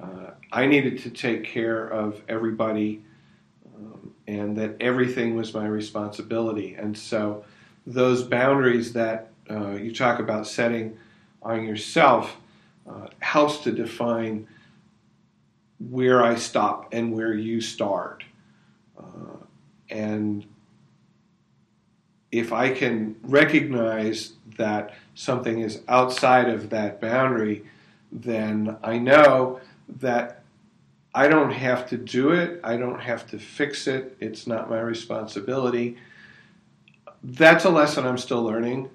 uh, 0.00 0.30
I 0.52 0.66
needed 0.66 0.98
to 1.00 1.10
take 1.10 1.44
care 1.44 1.88
of 1.88 2.22
everybody 2.28 3.02
um, 3.76 4.14
and 4.26 4.56
that 4.56 4.76
everything 4.80 5.36
was 5.36 5.52
my 5.52 5.66
responsibility. 5.66 6.74
And 6.74 6.96
so, 6.96 7.44
those 7.86 8.22
boundaries 8.22 8.92
that 8.92 9.30
uh, 9.50 9.70
you 9.70 9.94
talk 9.94 10.18
about 10.18 10.46
setting 10.46 10.98
on 11.42 11.64
yourself 11.64 12.36
uh, 12.88 13.08
helps 13.20 13.58
to 13.58 13.72
define 13.72 14.46
where 15.78 16.22
I 16.22 16.36
stop 16.36 16.88
and 16.92 17.12
where 17.12 17.34
you 17.34 17.60
start. 17.60 18.24
Uh, 18.98 19.36
and 19.90 20.44
if 22.32 22.52
I 22.52 22.70
can 22.72 23.16
recognize 23.22 24.32
that 24.56 24.94
something 25.14 25.60
is 25.60 25.80
outside 25.88 26.48
of 26.48 26.70
that 26.70 27.00
boundary, 27.00 27.64
then 28.10 28.76
I 28.82 28.98
know 28.98 29.60
that 30.00 30.42
I 31.14 31.28
don't 31.28 31.52
have 31.52 31.88
to 31.88 31.96
do 31.96 32.32
it, 32.32 32.60
I 32.62 32.76
don't 32.76 33.00
have 33.00 33.28
to 33.30 33.38
fix 33.38 33.86
it, 33.86 34.16
it's 34.20 34.46
not 34.46 34.68
my 34.68 34.80
responsibility. 34.80 35.96
That's 37.22 37.64
a 37.64 37.70
lesson 37.70 38.06
I'm 38.06 38.18
still 38.18 38.42
learning. 38.42 38.90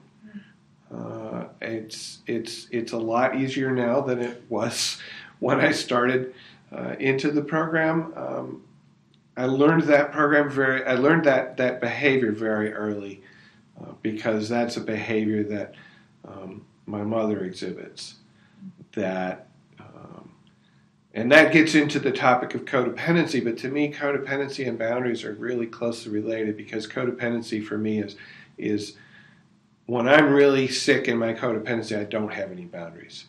Uh, 0.94 1.23
it's 1.64 2.20
it's 2.28 2.68
it's 2.72 2.92
a 2.92 2.98
lot 2.98 3.36
easier 3.36 3.72
now 3.72 4.02
than 4.02 4.20
it 4.20 4.44
was 4.50 5.00
when 5.40 5.60
I 5.60 5.72
started 5.72 6.34
uh, 6.72 6.96
into 7.00 7.32
the 7.32 7.42
program. 7.42 8.14
Um, 8.16 8.64
I 9.36 9.46
learned 9.46 9.84
that 9.84 10.12
program 10.12 10.50
very. 10.50 10.84
I 10.86 10.96
learned 10.96 11.26
that 11.26 11.58
that 11.58 11.82
behavior 11.82 12.32
very 12.32 12.74
early 12.74 13.22
uh, 13.82 13.94
because 14.02 14.50
that's 14.50 14.78
a 14.78 14.82
behavior 14.82 15.44
that 15.44 15.76
um, 16.28 16.66
my 16.86 17.04
mother 17.04 17.44
exhibits. 17.44 18.16
That 18.94 19.48
um, 19.80 20.32
and 21.14 21.32
that 21.32 21.52
gets 21.52 21.74
into 21.74 22.00
the 22.00 22.12
topic 22.12 22.54
of 22.54 22.66
codependency. 22.66 23.44
But 23.44 23.58
to 23.60 23.70
me, 23.70 23.92
codependency 23.92 24.68
and 24.68 24.78
boundaries 24.78 25.24
are 25.24 25.34
really 25.34 25.66
closely 25.66 26.12
related 26.12 26.56
because 26.56 26.88
codependency 26.88 27.64
for 27.66 27.78
me 27.78 28.00
is 28.00 28.16
is 28.58 28.98
when 29.86 30.08
I'm 30.08 30.32
really 30.32 30.68
sick 30.68 31.08
in 31.08 31.18
my 31.18 31.34
codependency, 31.34 31.98
I 31.98 32.06
don't 32.06 32.34
have 32.34 32.52
any 32.52 32.66
boundaries, 32.66 33.26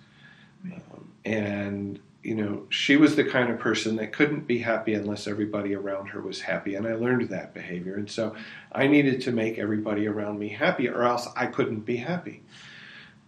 um, 0.65 1.13
and 1.25 2.01
you 2.25 2.35
know, 2.35 2.63
she 2.71 2.97
was 2.97 3.17
the 3.17 3.25
kind 3.25 3.51
of 3.51 3.59
person 3.59 3.97
that 3.97 4.15
couldn't 4.15 4.47
be 4.47 4.59
happy 4.59 4.95
unless 4.95 5.27
everybody 5.27 5.75
around 5.75 6.07
her 6.07 6.23
was 6.23 6.41
happy. 6.41 6.75
And 6.75 6.87
I 6.87 6.95
learned 6.95 7.29
that 7.29 7.53
behavior. 7.53 7.97
And 7.97 8.11
so 8.11 8.35
I 8.73 8.87
needed 8.87 9.21
to 9.23 9.31
make 9.31 9.59
everybody 9.59 10.07
around 10.07 10.39
me 10.39 10.49
happy, 10.49 10.89
or 10.89 11.03
else 11.03 11.29
I 11.37 11.47
couldn't 11.47 11.81
be 11.81 11.99
happy. 11.99 12.43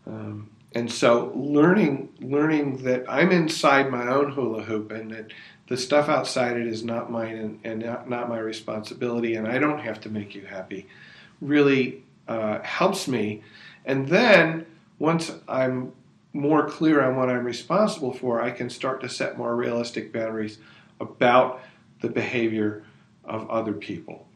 Um, 0.07 0.49
and 0.75 0.91
so 0.91 1.33
learning 1.35 2.09
learning 2.21 2.85
that 2.85 3.05
I'm 3.09 3.33
inside 3.33 3.91
my 3.91 4.09
own 4.09 4.33
hula 4.33 4.63
hoop 4.63 4.91
and 4.91 5.11
that 5.11 5.33
the 5.69 5.77
stuff 5.77 6.09
outside 6.09 6.57
it 6.57 6.67
is 6.67 6.85
not 6.85 7.11
mine 7.11 7.37
and, 7.37 7.61
and 7.65 7.85
not, 7.85 8.09
not, 8.09 8.29
my 8.29 8.39
responsibility 8.39 9.35
and 9.35 9.49
I 9.49 9.59
don't 9.59 9.81
have 9.81 10.01
to 10.03 10.09
make 10.09 10.35
you 10.35 10.45
happy 10.45 10.87
really 11.41 12.05
uh, 12.29 12.61
helps 12.61 13.09
me. 13.09 13.43
And 13.85 14.09
then 14.09 14.67
once 14.99 15.33
I'm 15.49 15.93
more 16.33 16.69
clear 16.69 17.03
on 17.03 17.17
what 17.17 17.29
I'm 17.29 17.45
responsible 17.45 18.13
for, 18.13 18.41
I 18.43 18.51
can 18.51 18.69
start 18.69 19.01
to 19.03 19.09
set 19.09 19.39
more 19.39 19.57
realistic 19.57 20.13
boundaries 20.13 20.59
about 21.01 21.61
the 22.01 22.09
behavior 22.09 22.85
of 23.25 23.49
other 23.51 23.73
people. 23.73 24.27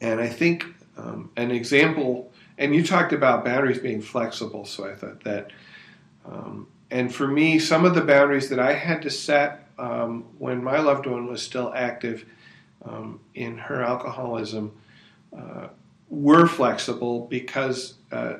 And 0.00 0.20
I 0.20 0.28
think 0.28 0.66
um, 0.96 1.30
an 1.36 1.50
example, 1.50 2.32
and 2.58 2.74
you 2.74 2.84
talked 2.84 3.12
about 3.12 3.44
boundaries 3.44 3.78
being 3.78 4.00
flexible, 4.00 4.64
so 4.64 4.90
I 4.90 4.94
thought 4.94 5.22
that. 5.24 5.50
Um, 6.24 6.68
and 6.90 7.14
for 7.14 7.26
me, 7.26 7.58
some 7.58 7.84
of 7.84 7.94
the 7.94 8.02
boundaries 8.02 8.48
that 8.48 8.58
I 8.58 8.72
had 8.72 9.02
to 9.02 9.10
set 9.10 9.68
um, 9.78 10.24
when 10.38 10.62
my 10.62 10.78
loved 10.78 11.06
one 11.06 11.26
was 11.26 11.42
still 11.42 11.72
active 11.74 12.24
um, 12.84 13.20
in 13.34 13.58
her 13.58 13.82
alcoholism 13.82 14.72
uh, 15.36 15.68
were 16.08 16.46
flexible 16.46 17.26
because 17.26 17.94
uh, 18.12 18.34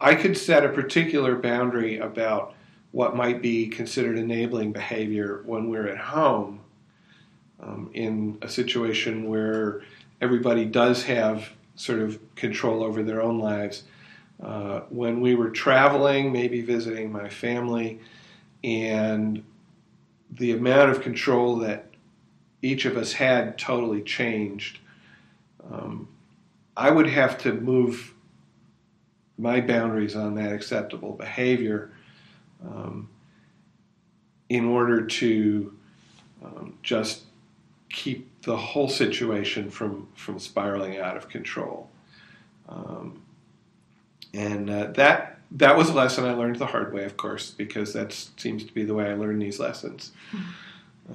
I 0.00 0.14
could 0.14 0.36
set 0.36 0.64
a 0.64 0.68
particular 0.68 1.36
boundary 1.36 1.98
about 1.98 2.54
what 2.92 3.16
might 3.16 3.42
be 3.42 3.68
considered 3.68 4.18
enabling 4.18 4.72
behavior 4.72 5.42
when 5.44 5.68
we're 5.68 5.88
at 5.88 5.98
home 5.98 6.60
um, 7.60 7.90
in 7.94 8.38
a 8.42 8.48
situation 8.48 9.28
where 9.28 9.82
everybody 10.20 10.64
does 10.64 11.02
have 11.04 11.50
sort 11.74 12.00
of 12.00 12.18
control 12.36 12.82
over 12.82 13.02
their 13.02 13.22
own 13.22 13.38
lives. 13.38 13.84
Uh, 14.42 14.80
when 14.90 15.20
we 15.20 15.34
were 15.34 15.50
traveling, 15.50 16.32
maybe 16.32 16.60
visiting 16.60 17.10
my 17.10 17.28
family, 17.28 17.98
and 18.62 19.42
the 20.30 20.52
amount 20.52 20.90
of 20.90 21.00
control 21.00 21.56
that 21.56 21.86
each 22.62 22.84
of 22.84 22.96
us 22.96 23.12
had 23.12 23.58
totally 23.58 24.02
changed. 24.02 24.78
Um, 25.70 26.08
I 26.76 26.90
would 26.90 27.08
have 27.08 27.38
to 27.38 27.52
move 27.52 28.12
my 29.38 29.60
boundaries 29.60 30.16
on 30.16 30.34
that 30.34 30.52
acceptable 30.52 31.12
behavior 31.12 31.90
um, 32.64 33.08
in 34.48 34.64
order 34.64 35.04
to 35.06 35.74
um, 36.44 36.78
just 36.82 37.24
keep 37.88 38.42
the 38.42 38.56
whole 38.56 38.88
situation 38.88 39.70
from 39.70 40.08
from 40.14 40.38
spiraling 40.38 40.98
out 40.98 41.16
of 41.16 41.28
control. 41.28 41.88
Um, 42.68 43.22
and 44.34 44.68
uh, 44.70 44.86
that 44.92 45.38
that 45.52 45.76
was 45.76 45.90
a 45.90 45.94
lesson 45.94 46.24
I 46.24 46.32
learned 46.32 46.56
the 46.56 46.66
hard 46.66 46.92
way, 46.92 47.04
of 47.04 47.16
course, 47.16 47.50
because 47.50 47.92
that 47.92 48.12
seems 48.36 48.64
to 48.64 48.72
be 48.72 48.84
the 48.84 48.94
way 48.94 49.10
I 49.10 49.14
learn 49.14 49.38
these 49.38 49.58
lessons. 49.58 50.12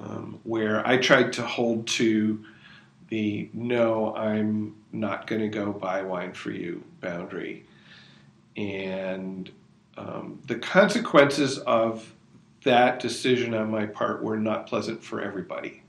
Um, 0.00 0.40
where 0.44 0.86
I 0.86 0.96
tried 0.96 1.34
to 1.34 1.42
hold 1.42 1.86
to 1.88 2.42
the 3.12 3.50
no, 3.52 4.16
I'm 4.16 4.74
not 4.90 5.26
going 5.26 5.42
to 5.42 5.48
go 5.48 5.70
buy 5.70 6.00
wine 6.00 6.32
for 6.32 6.50
you 6.50 6.82
boundary. 7.02 7.66
And 8.56 9.50
um, 9.98 10.40
the 10.46 10.54
consequences 10.54 11.58
of 11.58 12.10
that 12.64 13.00
decision 13.00 13.52
on 13.52 13.70
my 13.70 13.84
part 13.84 14.22
were 14.22 14.38
not 14.38 14.66
pleasant 14.66 15.04
for 15.04 15.20
everybody. 15.20 15.82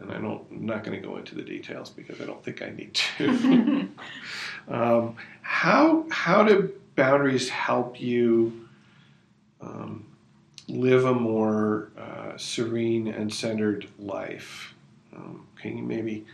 And 0.00 0.10
I 0.10 0.14
don't, 0.14 0.42
I'm 0.50 0.64
not 0.64 0.84
going 0.84 0.98
to 0.98 1.06
go 1.06 1.18
into 1.18 1.34
the 1.34 1.42
details 1.42 1.90
because 1.90 2.18
I 2.22 2.24
don't 2.24 2.42
think 2.42 2.62
I 2.62 2.70
need 2.70 2.94
to. 2.94 3.88
um, 4.68 5.16
how, 5.42 6.06
how 6.10 6.44
do 6.44 6.72
boundaries 6.96 7.50
help 7.50 8.00
you 8.00 8.68
um, 9.60 10.06
live 10.66 11.04
a 11.04 11.12
more 11.12 11.90
uh, 11.98 12.38
serene 12.38 13.08
and 13.08 13.30
centered 13.30 13.86
life? 13.98 14.72
Um, 15.14 15.46
can 15.56 15.76
you 15.76 15.82
maybe 15.84 16.24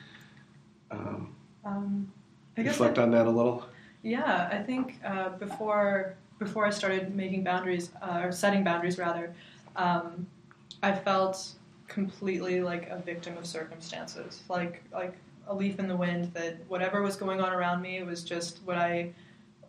um, 0.90 1.34
Um, 1.64 2.10
I 2.56 2.62
guess 2.62 2.74
reflect 2.74 2.98
I- 2.98 3.02
on 3.02 3.10
that 3.12 3.26
a 3.26 3.30
little? 3.30 3.64
Yeah, 4.02 4.48
I 4.52 4.62
think 4.62 4.98
uh, 5.04 5.30
before 5.30 6.14
before 6.38 6.64
I 6.64 6.70
started 6.70 7.14
making 7.16 7.42
boundaries 7.42 7.90
uh, 8.00 8.20
or 8.22 8.30
setting 8.30 8.62
boundaries 8.62 8.96
rather, 8.96 9.34
um, 9.74 10.24
I 10.84 10.92
felt 10.94 11.54
completely 11.88 12.60
like 12.62 12.88
a 12.90 12.98
victim 12.98 13.36
of 13.36 13.44
circumstances, 13.44 14.42
like 14.48 14.82
like 14.92 15.14
a 15.48 15.54
leaf 15.54 15.80
in 15.80 15.88
the 15.88 15.96
wind. 15.96 16.32
That 16.34 16.58
whatever 16.68 17.02
was 17.02 17.16
going 17.16 17.40
on 17.40 17.52
around 17.52 17.82
me 17.82 18.02
was 18.04 18.22
just 18.22 18.60
what 18.64 18.76
I 18.78 19.10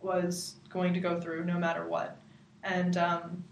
was 0.00 0.54
going 0.70 0.94
to 0.94 1.00
go 1.00 1.20
through, 1.20 1.44
no 1.44 1.58
matter 1.58 1.86
what. 1.88 2.16
And 2.62 2.96
um, 2.96 3.42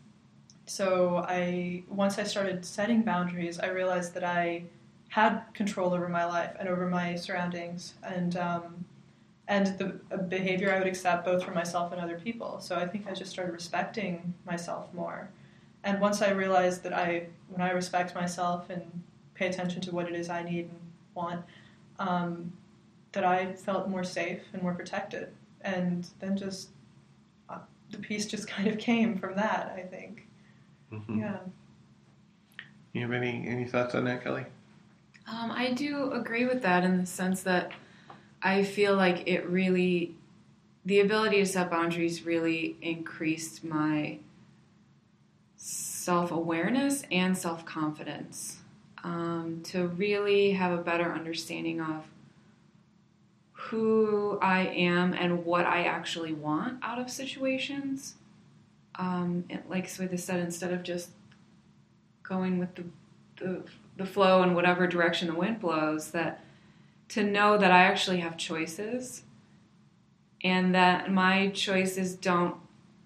so 0.66 1.24
I 1.26 1.82
once 1.88 2.18
I 2.18 2.22
started 2.22 2.64
setting 2.64 3.02
boundaries, 3.02 3.58
I 3.58 3.66
realized 3.68 4.14
that 4.14 4.24
I 4.24 4.62
had 5.08 5.42
control 5.54 5.94
over 5.94 6.08
my 6.08 6.24
life 6.24 6.54
and 6.58 6.68
over 6.68 6.86
my 6.86 7.14
surroundings, 7.16 7.94
and 8.02 8.36
um, 8.36 8.84
and 9.48 9.66
the 9.78 10.18
behavior 10.18 10.72
I 10.74 10.78
would 10.78 10.86
accept 10.86 11.24
both 11.24 11.42
for 11.42 11.52
myself 11.52 11.92
and 11.92 12.00
other 12.00 12.18
people. 12.18 12.60
So 12.60 12.76
I 12.76 12.86
think 12.86 13.06
I 13.08 13.14
just 13.14 13.30
started 13.30 13.52
respecting 13.52 14.34
myself 14.44 14.92
more. 14.92 15.30
And 15.84 16.00
once 16.00 16.20
I 16.20 16.30
realized 16.32 16.82
that 16.82 16.92
I, 16.92 17.28
when 17.48 17.62
I 17.62 17.70
respect 17.70 18.14
myself 18.14 18.68
and 18.68 18.82
pay 19.34 19.46
attention 19.46 19.80
to 19.82 19.90
what 19.94 20.06
it 20.06 20.14
is 20.14 20.28
I 20.28 20.42
need 20.42 20.66
and 20.66 20.80
want, 21.14 21.44
um, 21.98 22.52
that 23.12 23.24
I 23.24 23.54
felt 23.54 23.88
more 23.88 24.04
safe 24.04 24.42
and 24.52 24.62
more 24.62 24.74
protected. 24.74 25.28
And 25.62 26.06
then 26.20 26.36
just 26.36 26.68
uh, 27.48 27.58
the 27.90 27.98
peace 27.98 28.26
just 28.26 28.46
kind 28.56 28.68
of 28.68 28.76
came 28.76 29.16
from 29.16 29.34
that. 29.36 29.72
I 29.74 29.80
think. 29.80 30.26
Mhm. 30.92 31.20
Yeah. 31.20 31.38
You 32.92 33.00
have 33.02 33.12
any 33.12 33.46
any 33.48 33.64
thoughts 33.64 33.94
on 33.94 34.04
that, 34.04 34.22
Kelli? 34.22 34.44
Um, 35.30 35.50
I 35.50 35.73
do 35.73 36.12
agree 36.12 36.47
with 36.47 36.62
that 36.62 36.85
in 36.85 36.99
the 36.99 37.06
sense 37.06 37.42
that 37.42 37.73
I 38.42 38.64
feel 38.64 38.97
like 38.97 39.28
it 39.28 39.49
really, 39.49 40.14
the 40.85 41.00
ability 41.00 41.38
to 41.38 41.47
set 41.47 41.70
boundaries 41.70 42.25
really 42.25 42.76
increased 42.80 43.62
my 43.62 44.20
self 45.56 46.30
awareness 46.30 47.04
and 47.10 47.36
self 47.36 47.67
confidence. 47.67 48.58
Um, 49.04 49.60
to 49.64 49.86
really 49.86 50.52
have 50.52 50.76
a 50.76 50.82
better 50.82 51.12
understanding 51.12 51.80
of 51.80 52.04
who 53.52 54.38
I 54.43 54.60
am 54.67 55.12
and 55.14 55.45
what 55.45 55.67
I 55.67 55.84
actually 55.84 56.32
want 56.32 56.82
out 56.82 56.99
of 56.99 57.10
situations. 57.10 58.14
Um, 58.97 59.45
like 59.69 59.86
Swetha 59.86 60.19
said, 60.19 60.41
instead 60.41 60.73
of 60.73 60.82
just 60.82 61.10
going 62.25 62.58
with 62.58 62.75
the, 62.75 62.84
the 63.36 63.62
the 63.99 64.06
flow 64.06 64.43
in 64.43 64.54
whatever 64.54 64.87
direction 64.87 65.28
the 65.28 65.34
wind 65.34 65.61
blows 65.61 66.13
that 66.13 66.43
to 67.08 67.23
know 67.23 67.58
that 67.58 67.71
I 67.71 67.82
actually 67.82 68.21
have 68.21 68.37
choices 68.37 69.23
and 70.43 70.75
that 70.75 71.13
my 71.13 71.49
choices 71.49 72.15
don't 72.15 72.56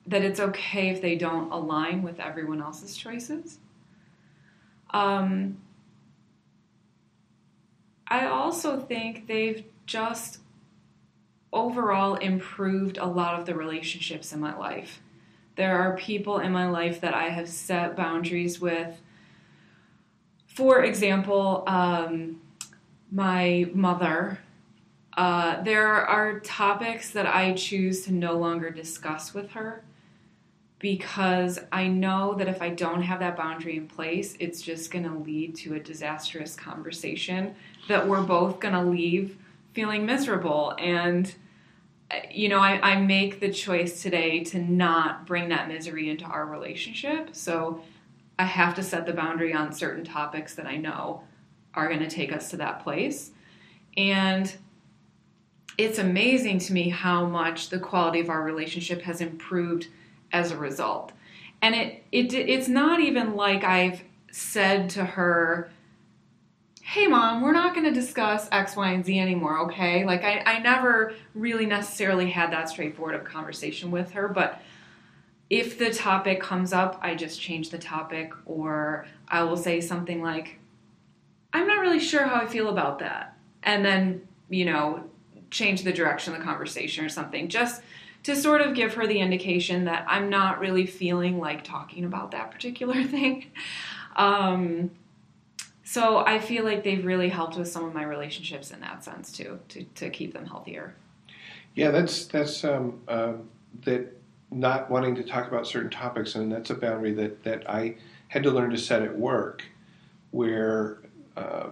that 0.06 0.22
it's 0.22 0.40
okay 0.40 0.90
if 0.90 1.00
they 1.00 1.16
don't 1.16 1.50
align 1.52 2.02
with 2.02 2.18
everyone 2.18 2.60
else's 2.60 2.96
choices. 2.96 3.58
Um, 4.90 5.58
I 8.08 8.26
also 8.26 8.80
think 8.80 9.28
they've 9.28 9.64
just 9.86 10.38
overall 11.52 12.16
improved 12.16 12.98
a 12.98 13.06
lot 13.06 13.38
of 13.38 13.46
the 13.46 13.54
relationships 13.54 14.32
in 14.32 14.40
my 14.40 14.56
life. 14.56 15.00
There 15.54 15.78
are 15.78 15.96
people 15.96 16.40
in 16.40 16.50
my 16.50 16.68
life 16.68 17.00
that 17.00 17.14
I 17.14 17.28
have 17.28 17.48
set 17.48 17.96
boundaries 17.96 18.60
with 18.60 19.00
for 20.54 20.84
example, 20.84 21.64
um, 21.66 22.40
my 23.10 23.70
mother, 23.72 24.38
uh, 25.16 25.62
there 25.62 25.88
are 25.88 26.40
topics 26.40 27.10
that 27.10 27.26
I 27.26 27.52
choose 27.52 28.04
to 28.06 28.12
no 28.12 28.34
longer 28.34 28.70
discuss 28.70 29.34
with 29.34 29.50
her 29.52 29.84
because 30.78 31.60
I 31.70 31.86
know 31.86 32.34
that 32.34 32.48
if 32.48 32.60
I 32.60 32.70
don't 32.70 33.02
have 33.02 33.20
that 33.20 33.36
boundary 33.36 33.76
in 33.76 33.86
place, 33.86 34.36
it's 34.40 34.60
just 34.60 34.90
going 34.90 35.04
to 35.04 35.16
lead 35.16 35.54
to 35.56 35.74
a 35.74 35.80
disastrous 35.80 36.56
conversation 36.56 37.54
that 37.88 38.06
we're 38.06 38.22
both 38.22 38.58
going 38.58 38.74
to 38.74 38.82
leave 38.82 39.36
feeling 39.74 40.04
miserable. 40.04 40.74
And, 40.78 41.32
uh, 42.10 42.16
you 42.30 42.48
know, 42.48 42.58
I, 42.58 42.80
I 42.82 43.00
make 43.00 43.40
the 43.40 43.52
choice 43.52 44.02
today 44.02 44.42
to 44.44 44.58
not 44.58 45.26
bring 45.26 45.48
that 45.50 45.68
misery 45.68 46.10
into 46.10 46.24
our 46.24 46.46
relationship. 46.46 47.30
So, 47.32 47.82
I 48.38 48.44
have 48.44 48.74
to 48.74 48.82
set 48.82 49.06
the 49.06 49.12
boundary 49.12 49.52
on 49.52 49.72
certain 49.72 50.04
topics 50.04 50.54
that 50.54 50.66
I 50.66 50.76
know 50.76 51.22
are 51.74 51.88
going 51.88 52.00
to 52.00 52.10
take 52.10 52.32
us 52.32 52.50
to 52.50 52.56
that 52.58 52.82
place. 52.82 53.30
And 53.96 54.54
it's 55.78 55.98
amazing 55.98 56.58
to 56.60 56.72
me 56.72 56.88
how 56.88 57.26
much 57.26 57.68
the 57.68 57.78
quality 57.78 58.20
of 58.20 58.28
our 58.28 58.42
relationship 58.42 59.02
has 59.02 59.20
improved 59.20 59.88
as 60.32 60.50
a 60.50 60.56
result. 60.56 61.12
And 61.60 61.74
it, 61.74 62.04
it 62.10 62.34
it's 62.34 62.68
not 62.68 63.00
even 63.00 63.36
like 63.36 63.64
I've 63.64 64.02
said 64.30 64.90
to 64.90 65.04
her, 65.04 65.70
hey 66.82 67.06
mom, 67.06 67.42
we're 67.42 67.52
not 67.52 67.74
going 67.74 67.86
to 67.86 67.92
discuss 67.92 68.48
X, 68.50 68.76
Y, 68.76 68.90
and 68.90 69.04
Z 69.04 69.18
anymore, 69.18 69.60
okay? 69.60 70.04
Like 70.04 70.24
I, 70.24 70.40
I 70.40 70.58
never 70.58 71.14
really 71.34 71.64
necessarily 71.64 72.30
had 72.30 72.52
that 72.52 72.68
straightforward 72.68 73.14
of 73.14 73.24
conversation 73.24 73.90
with 73.90 74.10
her, 74.12 74.28
but 74.28 74.60
if 75.52 75.76
the 75.76 75.90
topic 75.90 76.40
comes 76.40 76.72
up, 76.72 76.98
I 77.02 77.14
just 77.14 77.38
change 77.38 77.68
the 77.68 77.78
topic, 77.78 78.32
or 78.46 79.04
I 79.28 79.42
will 79.42 79.58
say 79.58 79.82
something 79.82 80.22
like, 80.22 80.58
I'm 81.52 81.66
not 81.66 81.80
really 81.80 82.00
sure 82.00 82.24
how 82.26 82.40
I 82.40 82.46
feel 82.46 82.70
about 82.70 83.00
that. 83.00 83.36
And 83.62 83.84
then, 83.84 84.26
you 84.48 84.64
know, 84.64 85.04
change 85.50 85.82
the 85.82 85.92
direction 85.92 86.32
of 86.32 86.38
the 86.38 86.44
conversation 86.46 87.04
or 87.04 87.10
something, 87.10 87.48
just 87.48 87.82
to 88.22 88.34
sort 88.34 88.62
of 88.62 88.74
give 88.74 88.94
her 88.94 89.06
the 89.06 89.18
indication 89.18 89.84
that 89.84 90.06
I'm 90.08 90.30
not 90.30 90.58
really 90.58 90.86
feeling 90.86 91.38
like 91.38 91.64
talking 91.64 92.06
about 92.06 92.30
that 92.30 92.50
particular 92.50 93.04
thing. 93.04 93.50
Um, 94.16 94.90
so 95.84 96.24
I 96.24 96.38
feel 96.38 96.64
like 96.64 96.82
they've 96.82 97.04
really 97.04 97.28
helped 97.28 97.58
with 97.58 97.68
some 97.68 97.84
of 97.84 97.92
my 97.92 98.04
relationships 98.04 98.70
in 98.70 98.80
that 98.80 99.04
sense 99.04 99.30
too, 99.30 99.60
to, 99.68 99.84
to 99.84 100.08
keep 100.08 100.32
them 100.32 100.46
healthier. 100.46 100.94
Yeah, 101.74 101.90
that's 101.90 102.24
that's 102.24 102.64
um, 102.64 103.02
um, 103.06 103.50
that 103.82 104.21
not 104.52 104.90
wanting 104.90 105.14
to 105.16 105.22
talk 105.22 105.48
about 105.48 105.66
certain 105.66 105.90
topics, 105.90 106.34
and 106.34 106.52
that's 106.52 106.70
a 106.70 106.74
boundary 106.74 107.12
that 107.14 107.42
that 107.44 107.68
I 107.68 107.96
had 108.28 108.42
to 108.44 108.50
learn 108.50 108.70
to 108.70 108.78
set 108.78 109.02
at 109.02 109.16
work, 109.16 109.62
where 110.30 110.98
uh, 111.36 111.70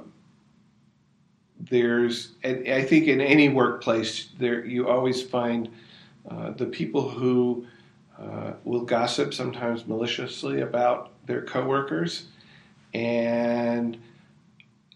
there's, 1.58 2.32
and 2.42 2.68
I 2.68 2.82
think 2.82 3.06
in 3.06 3.20
any 3.20 3.48
workplace, 3.48 4.28
there 4.38 4.64
you 4.64 4.88
always 4.88 5.22
find 5.22 5.68
uh, 6.30 6.50
the 6.52 6.66
people 6.66 7.08
who 7.08 7.66
uh, 8.18 8.52
will 8.64 8.84
gossip 8.84 9.32
sometimes 9.34 9.86
maliciously 9.86 10.60
about 10.60 11.12
their 11.26 11.42
coworkers, 11.42 12.26
and 12.94 13.98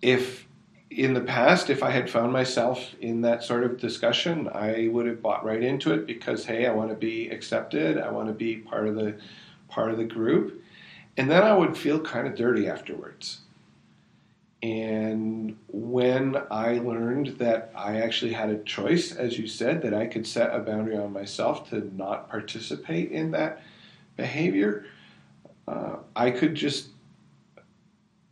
if 0.02 0.46
in 0.90 1.14
the 1.14 1.20
past, 1.20 1.70
if 1.70 1.82
I 1.82 1.90
had 1.90 2.08
found 2.10 2.32
myself 2.32 2.94
in 3.00 3.22
that 3.22 3.42
sort 3.42 3.64
of 3.64 3.78
discussion, 3.80 4.48
I 4.52 4.88
would 4.88 5.06
have 5.06 5.22
bought 5.22 5.44
right 5.44 5.62
into 5.62 5.92
it 5.92 6.06
because 6.06 6.44
hey, 6.44 6.66
I 6.66 6.72
want 6.72 6.90
to 6.90 6.96
be 6.96 7.28
accepted, 7.30 7.98
I 7.98 8.10
want 8.10 8.28
to 8.28 8.34
be 8.34 8.56
part 8.56 8.86
of 8.86 8.94
the 8.94 9.16
part 9.68 9.90
of 9.90 9.98
the 9.98 10.04
group, 10.04 10.62
and 11.16 11.30
then 11.30 11.42
I 11.42 11.56
would 11.56 11.76
feel 11.76 11.98
kind 12.00 12.26
of 12.28 12.36
dirty 12.36 12.68
afterwards. 12.68 13.40
and 14.62 15.56
when 15.68 16.36
I 16.50 16.78
learned 16.78 17.38
that 17.38 17.70
I 17.74 17.98
actually 18.00 18.32
had 18.32 18.48
a 18.50 18.62
choice, 18.64 19.14
as 19.14 19.38
you 19.38 19.46
said, 19.46 19.82
that 19.82 19.92
I 19.92 20.06
could 20.06 20.26
set 20.26 20.54
a 20.54 20.60
boundary 20.60 20.96
on 20.96 21.12
myself 21.12 21.68
to 21.70 21.90
not 21.94 22.30
participate 22.30 23.10
in 23.12 23.32
that 23.32 23.62
behavior, 24.16 24.86
uh, 25.68 25.96
I 26.16 26.30
could 26.30 26.54
just 26.54 26.88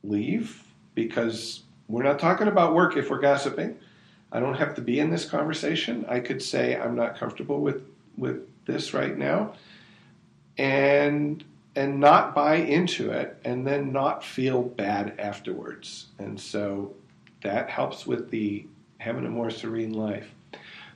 leave 0.05 0.65
because 0.95 1.63
we're 1.93 2.03
not 2.03 2.19
talking 2.19 2.49
about 2.49 2.75
work 2.75 2.97
if 2.97 3.11
we're 3.11 3.21
gossiping. 3.21 3.79
I 4.33 4.41
don't 4.41 4.55
have 4.55 4.75
to 4.77 4.81
be 4.81 4.99
in 4.99 5.11
this 5.11 5.27
conversation. 5.27 6.07
I 6.09 6.21
could 6.21 6.43
say 6.43 6.75
I'm 6.75 6.97
not 6.97 7.19
comfortable 7.19 7.61
with 7.61 7.87
with 8.17 8.49
this 8.65 8.95
right 8.95 9.17
now, 9.17 9.53
and 10.57 11.45
and 11.77 12.01
not 12.01 12.35
buy 12.35 12.57
into 12.57 13.11
it, 13.11 13.37
and 13.45 13.67
then 13.67 13.93
not 13.93 14.25
feel 14.25 14.63
bad 14.63 15.15
afterwards. 15.19 16.07
And 16.19 16.41
so 16.41 16.95
that 17.43 17.69
helps 17.69 18.07
with 18.07 18.31
the 18.31 18.67
having 18.97 19.27
a 19.27 19.31
more 19.31 19.51
serene 19.51 19.93
life. 19.93 20.33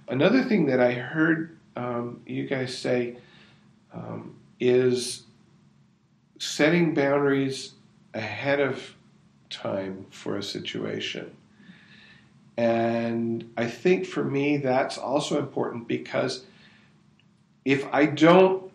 Another 0.08 0.42
thing 0.44 0.64
that 0.66 0.80
I 0.80 0.92
heard 0.92 1.58
um, 1.76 2.22
you 2.26 2.46
guys 2.46 2.76
say 2.76 3.18
um, 3.92 4.36
is 4.60 5.24
setting 6.38 6.94
boundaries 6.94 7.72
ahead 8.14 8.60
of 8.60 8.95
time 9.50 10.06
for 10.10 10.36
a 10.36 10.42
situation. 10.42 11.36
And 12.56 13.52
I 13.56 13.66
think 13.66 14.06
for 14.06 14.24
me, 14.24 14.56
that's 14.56 14.96
also 14.96 15.38
important 15.38 15.88
because 15.88 16.44
if 17.64 17.86
I 17.92 18.06
don't 18.06 18.72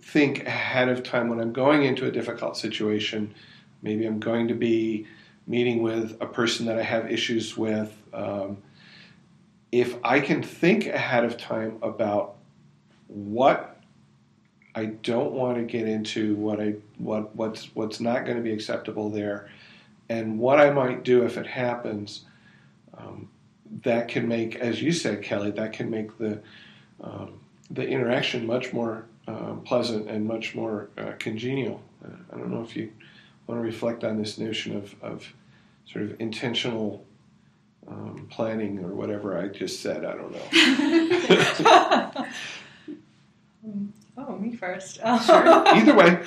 think 0.00 0.46
ahead 0.46 0.88
of 0.88 1.02
time 1.02 1.28
when 1.28 1.40
I'm 1.40 1.52
going 1.52 1.84
into 1.84 2.06
a 2.06 2.10
difficult 2.10 2.56
situation, 2.56 3.34
maybe 3.82 4.06
I'm 4.06 4.18
going 4.18 4.48
to 4.48 4.54
be 4.54 5.06
meeting 5.46 5.82
with 5.82 6.16
a 6.20 6.26
person 6.26 6.66
that 6.66 6.78
I 6.78 6.82
have 6.82 7.10
issues 7.10 7.56
with. 7.56 7.96
Um, 8.12 8.58
if 9.70 9.96
I 10.02 10.20
can 10.20 10.42
think 10.42 10.86
ahead 10.86 11.24
of 11.24 11.36
time 11.36 11.78
about 11.82 12.36
what 13.08 13.80
I 14.74 14.86
don't 14.86 15.32
want 15.32 15.56
to 15.58 15.64
get 15.64 15.86
into, 15.86 16.34
what 16.36 16.60
I 16.60 16.74
what 16.98 17.34
what's 17.36 17.74
what's 17.74 18.00
not 18.00 18.24
going 18.24 18.36
to 18.36 18.42
be 18.42 18.52
acceptable 18.52 19.10
there, 19.10 19.50
and 20.08 20.38
what 20.38 20.60
I 20.60 20.70
might 20.70 21.04
do 21.04 21.24
if 21.24 21.36
it 21.36 21.46
happens, 21.46 22.24
um, 22.96 23.28
that 23.82 24.08
can 24.08 24.28
make, 24.28 24.56
as 24.56 24.82
you 24.82 24.92
said, 24.92 25.22
Kelli, 25.22 25.54
that 25.56 25.72
can 25.72 25.90
make 25.90 26.18
the 26.18 26.40
um, 27.00 27.40
the 27.70 27.86
interaction 27.86 28.46
much 28.46 28.72
more 28.72 29.06
uh, 29.26 29.54
pleasant 29.64 30.08
and 30.08 30.26
much 30.26 30.54
more 30.54 30.90
uh, 30.98 31.12
congenial. 31.18 31.82
Uh, 32.04 32.10
I 32.32 32.36
don't 32.36 32.50
know 32.50 32.62
if 32.62 32.76
you 32.76 32.92
want 33.46 33.60
to 33.60 33.64
reflect 33.64 34.04
on 34.04 34.18
this 34.18 34.38
notion 34.38 34.76
of, 34.76 34.94
of 35.02 35.32
sort 35.86 36.04
of 36.04 36.20
intentional 36.20 37.04
um, 37.88 38.26
planning 38.30 38.78
or 38.84 38.94
whatever 38.94 39.38
I 39.38 39.48
just 39.48 39.80
said. 39.80 40.04
I 40.04 40.12
don't 40.12 40.32
know. 40.32 42.26
oh, 44.18 44.36
me 44.36 44.54
first. 44.54 44.96
sure. 44.96 45.48
Either 45.68 45.94
way. 45.94 46.22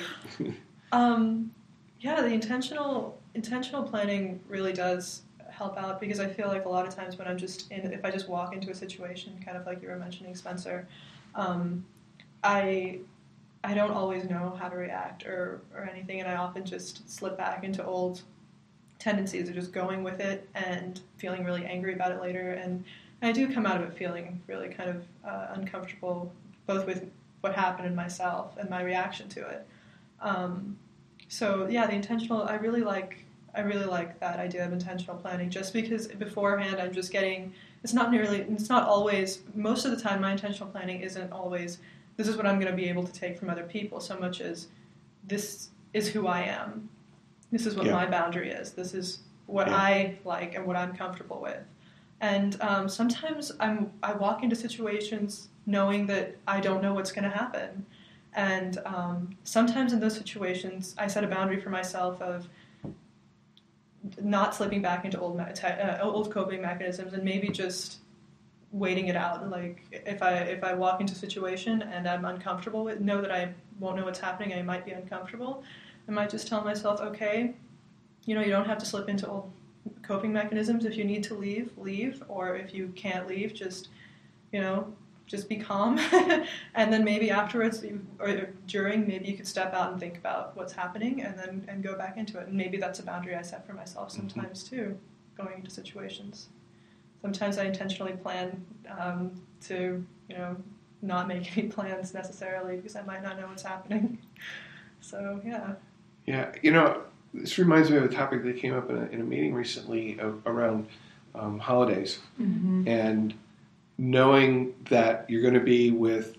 um, 0.92 1.52
yeah, 2.00 2.20
the 2.20 2.28
intentional 2.28 3.17
intentional 3.34 3.82
planning 3.82 4.40
really 4.48 4.72
does 4.72 5.22
help 5.50 5.76
out 5.76 6.00
because 6.00 6.20
I 6.20 6.28
feel 6.28 6.48
like 6.48 6.64
a 6.64 6.68
lot 6.68 6.86
of 6.86 6.94
times 6.94 7.16
when 7.18 7.26
I'm 7.26 7.38
just 7.38 7.70
in, 7.70 7.92
if 7.92 8.04
I 8.04 8.10
just 8.10 8.28
walk 8.28 8.54
into 8.54 8.70
a 8.70 8.74
situation, 8.74 9.38
kind 9.44 9.56
of 9.56 9.66
like 9.66 9.82
you 9.82 9.88
were 9.88 9.96
mentioning, 9.96 10.34
Spencer, 10.34 10.86
um, 11.34 11.84
I 12.42 13.00
I 13.64 13.74
don't 13.74 13.90
always 13.90 14.24
know 14.24 14.56
how 14.58 14.68
to 14.68 14.76
react 14.76 15.26
or 15.26 15.60
or 15.74 15.84
anything, 15.84 16.20
and 16.20 16.28
I 16.28 16.36
often 16.36 16.64
just 16.64 17.10
slip 17.10 17.36
back 17.36 17.64
into 17.64 17.84
old 17.84 18.22
tendencies 18.98 19.48
of 19.48 19.54
just 19.54 19.72
going 19.72 20.02
with 20.02 20.20
it 20.20 20.48
and 20.54 21.00
feeling 21.18 21.44
really 21.44 21.64
angry 21.64 21.94
about 21.94 22.12
it 22.12 22.20
later. 22.20 22.52
And 22.52 22.84
I 23.22 23.32
do 23.32 23.52
come 23.52 23.66
out 23.66 23.80
of 23.80 23.88
it 23.90 23.96
feeling 23.96 24.40
really 24.46 24.68
kind 24.68 24.90
of 24.90 25.04
uh, 25.24 25.46
uncomfortable, 25.54 26.32
both 26.66 26.86
with 26.86 27.10
what 27.40 27.54
happened 27.54 27.86
in 27.86 27.94
myself 27.94 28.56
and 28.58 28.68
my 28.68 28.82
reaction 28.82 29.28
to 29.30 29.46
it. 29.46 29.66
Um, 30.20 30.76
so 31.28 31.66
yeah, 31.68 31.86
the 31.86 31.94
intentional. 31.94 32.42
I 32.42 32.54
really 32.54 32.82
like. 32.82 33.24
I 33.54 33.60
really 33.60 33.86
like 33.86 34.20
that 34.20 34.38
idea 34.38 34.64
of 34.64 34.72
intentional 34.72 35.16
planning, 35.16 35.50
just 35.50 35.72
because 35.72 36.08
beforehand 36.08 36.80
I'm 36.80 36.92
just 36.92 37.12
getting. 37.12 37.52
It's 37.84 37.92
not 37.92 38.10
nearly. 38.10 38.40
It's 38.40 38.68
not 38.68 38.88
always. 38.88 39.40
Most 39.54 39.84
of 39.84 39.90
the 39.90 40.00
time, 40.00 40.20
my 40.20 40.32
intentional 40.32 40.70
planning 40.70 41.00
isn't 41.00 41.32
always. 41.32 41.78
This 42.16 42.28
is 42.28 42.36
what 42.36 42.46
I'm 42.46 42.58
going 42.58 42.70
to 42.70 42.76
be 42.76 42.88
able 42.88 43.04
to 43.04 43.12
take 43.12 43.38
from 43.38 43.48
other 43.48 43.62
people. 43.62 44.00
So 44.00 44.18
much 44.18 44.40
as 44.40 44.68
this 45.26 45.68
is 45.92 46.08
who 46.08 46.26
I 46.26 46.42
am, 46.42 46.88
this 47.52 47.66
is 47.66 47.76
what 47.76 47.86
yeah. 47.86 47.92
my 47.92 48.06
boundary 48.06 48.50
is. 48.50 48.72
This 48.72 48.94
is 48.94 49.20
what 49.46 49.68
yeah. 49.68 49.76
I 49.76 50.18
like 50.24 50.54
and 50.54 50.66
what 50.66 50.76
I'm 50.76 50.94
comfortable 50.94 51.40
with. 51.40 51.60
And 52.20 52.60
um, 52.60 52.88
sometimes 52.88 53.52
I'm 53.60 53.92
I 54.02 54.12
walk 54.12 54.42
into 54.42 54.56
situations 54.56 55.48
knowing 55.66 56.06
that 56.06 56.36
I 56.46 56.60
don't 56.60 56.82
know 56.82 56.94
what's 56.94 57.12
going 57.12 57.24
to 57.24 57.36
happen. 57.36 57.86
And 58.38 58.78
um, 58.86 59.36
sometimes 59.42 59.92
in 59.92 59.98
those 59.98 60.14
situations, 60.14 60.94
I 60.96 61.08
set 61.08 61.24
a 61.24 61.26
boundary 61.26 61.60
for 61.60 61.70
myself 61.70 62.22
of 62.22 62.48
not 64.22 64.54
slipping 64.54 64.80
back 64.80 65.04
into 65.04 65.18
old 65.18 65.40
uh, 65.40 65.98
old 66.00 66.30
coping 66.30 66.62
mechanisms 66.62 67.14
and 67.14 67.24
maybe 67.24 67.48
just 67.48 67.98
waiting 68.70 69.08
it 69.08 69.16
out. 69.16 69.50
Like 69.50 69.84
if 69.90 70.22
I 70.22 70.34
if 70.34 70.62
I 70.62 70.72
walk 70.74 71.00
into 71.00 71.14
a 71.14 71.16
situation 71.16 71.82
and 71.82 72.08
I'm 72.08 72.24
uncomfortable 72.24 72.84
with, 72.84 73.00
know 73.00 73.20
that 73.20 73.32
I 73.32 73.52
won't 73.80 73.96
know 73.96 74.04
what's 74.04 74.20
happening. 74.20 74.56
I 74.56 74.62
might 74.62 74.84
be 74.84 74.92
uncomfortable. 74.92 75.64
I 76.06 76.12
might 76.12 76.30
just 76.30 76.46
tell 76.46 76.62
myself, 76.62 77.00
okay, 77.00 77.54
you 78.24 78.36
know, 78.36 78.40
you 78.40 78.50
don't 78.50 78.66
have 78.66 78.78
to 78.78 78.86
slip 78.86 79.08
into 79.08 79.26
old 79.26 79.50
coping 80.02 80.32
mechanisms. 80.32 80.84
If 80.84 80.96
you 80.96 81.02
need 81.02 81.24
to 81.24 81.34
leave, 81.34 81.76
leave. 81.76 82.22
Or 82.28 82.54
if 82.54 82.72
you 82.72 82.92
can't 82.94 83.26
leave, 83.26 83.52
just, 83.52 83.88
you 84.52 84.60
know, 84.60 84.94
just 85.28 85.48
be 85.48 85.56
calm. 85.56 85.98
and 86.74 86.92
then 86.92 87.04
maybe 87.04 87.30
afterwards 87.30 87.84
or 88.18 88.48
during, 88.66 89.06
maybe 89.06 89.28
you 89.28 89.36
could 89.36 89.46
step 89.46 89.74
out 89.74 89.92
and 89.92 90.00
think 90.00 90.16
about 90.16 90.56
what's 90.56 90.72
happening 90.72 91.22
and 91.22 91.38
then 91.38 91.64
and 91.68 91.82
go 91.82 91.96
back 91.96 92.16
into 92.16 92.38
it. 92.38 92.48
And 92.48 92.56
maybe 92.56 92.78
that's 92.78 92.98
a 92.98 93.02
boundary 93.02 93.36
I 93.36 93.42
set 93.42 93.66
for 93.66 93.74
myself 93.74 94.08
mm-hmm. 94.08 94.28
sometimes 94.28 94.64
mm-hmm. 94.64 94.76
too, 94.76 94.98
going 95.36 95.58
into 95.58 95.70
situations. 95.70 96.48
Sometimes 97.22 97.58
I 97.58 97.64
intentionally 97.64 98.12
plan 98.12 98.64
um, 98.98 99.32
to, 99.66 100.04
you 100.28 100.36
know, 100.36 100.56
not 101.02 101.28
make 101.28 101.56
any 101.56 101.68
plans 101.76 102.14
necessarily 102.14 102.76
because 102.76 102.96
I 102.96 103.02
might 103.02 103.22
not 103.22 103.38
know 103.38 103.46
what's 103.46 103.62
happening. 103.62 104.18
So, 105.00 105.40
yeah. 105.46 105.74
Yeah, 106.26 106.50
you 106.60 106.72
know, 106.72 107.02
this 107.32 107.56
reminds 107.56 107.88
me 107.88 107.98
of 107.98 108.04
a 108.04 108.08
topic 108.08 108.42
that 108.42 108.56
came 108.56 108.74
up 108.74 108.90
in 108.90 108.96
a, 108.96 109.04
in 109.06 109.20
a 109.20 109.24
meeting 109.24 109.54
recently 109.54 110.18
of, 110.18 110.44
around 110.44 110.88
um, 111.36 111.60
holidays, 111.60 112.18
mm-hmm. 112.40 112.88
and 112.88 113.32
knowing 113.98 114.74
that 114.88 115.26
you're 115.28 115.42
going 115.42 115.54
to 115.54 115.60
be 115.60 115.90
with 115.90 116.36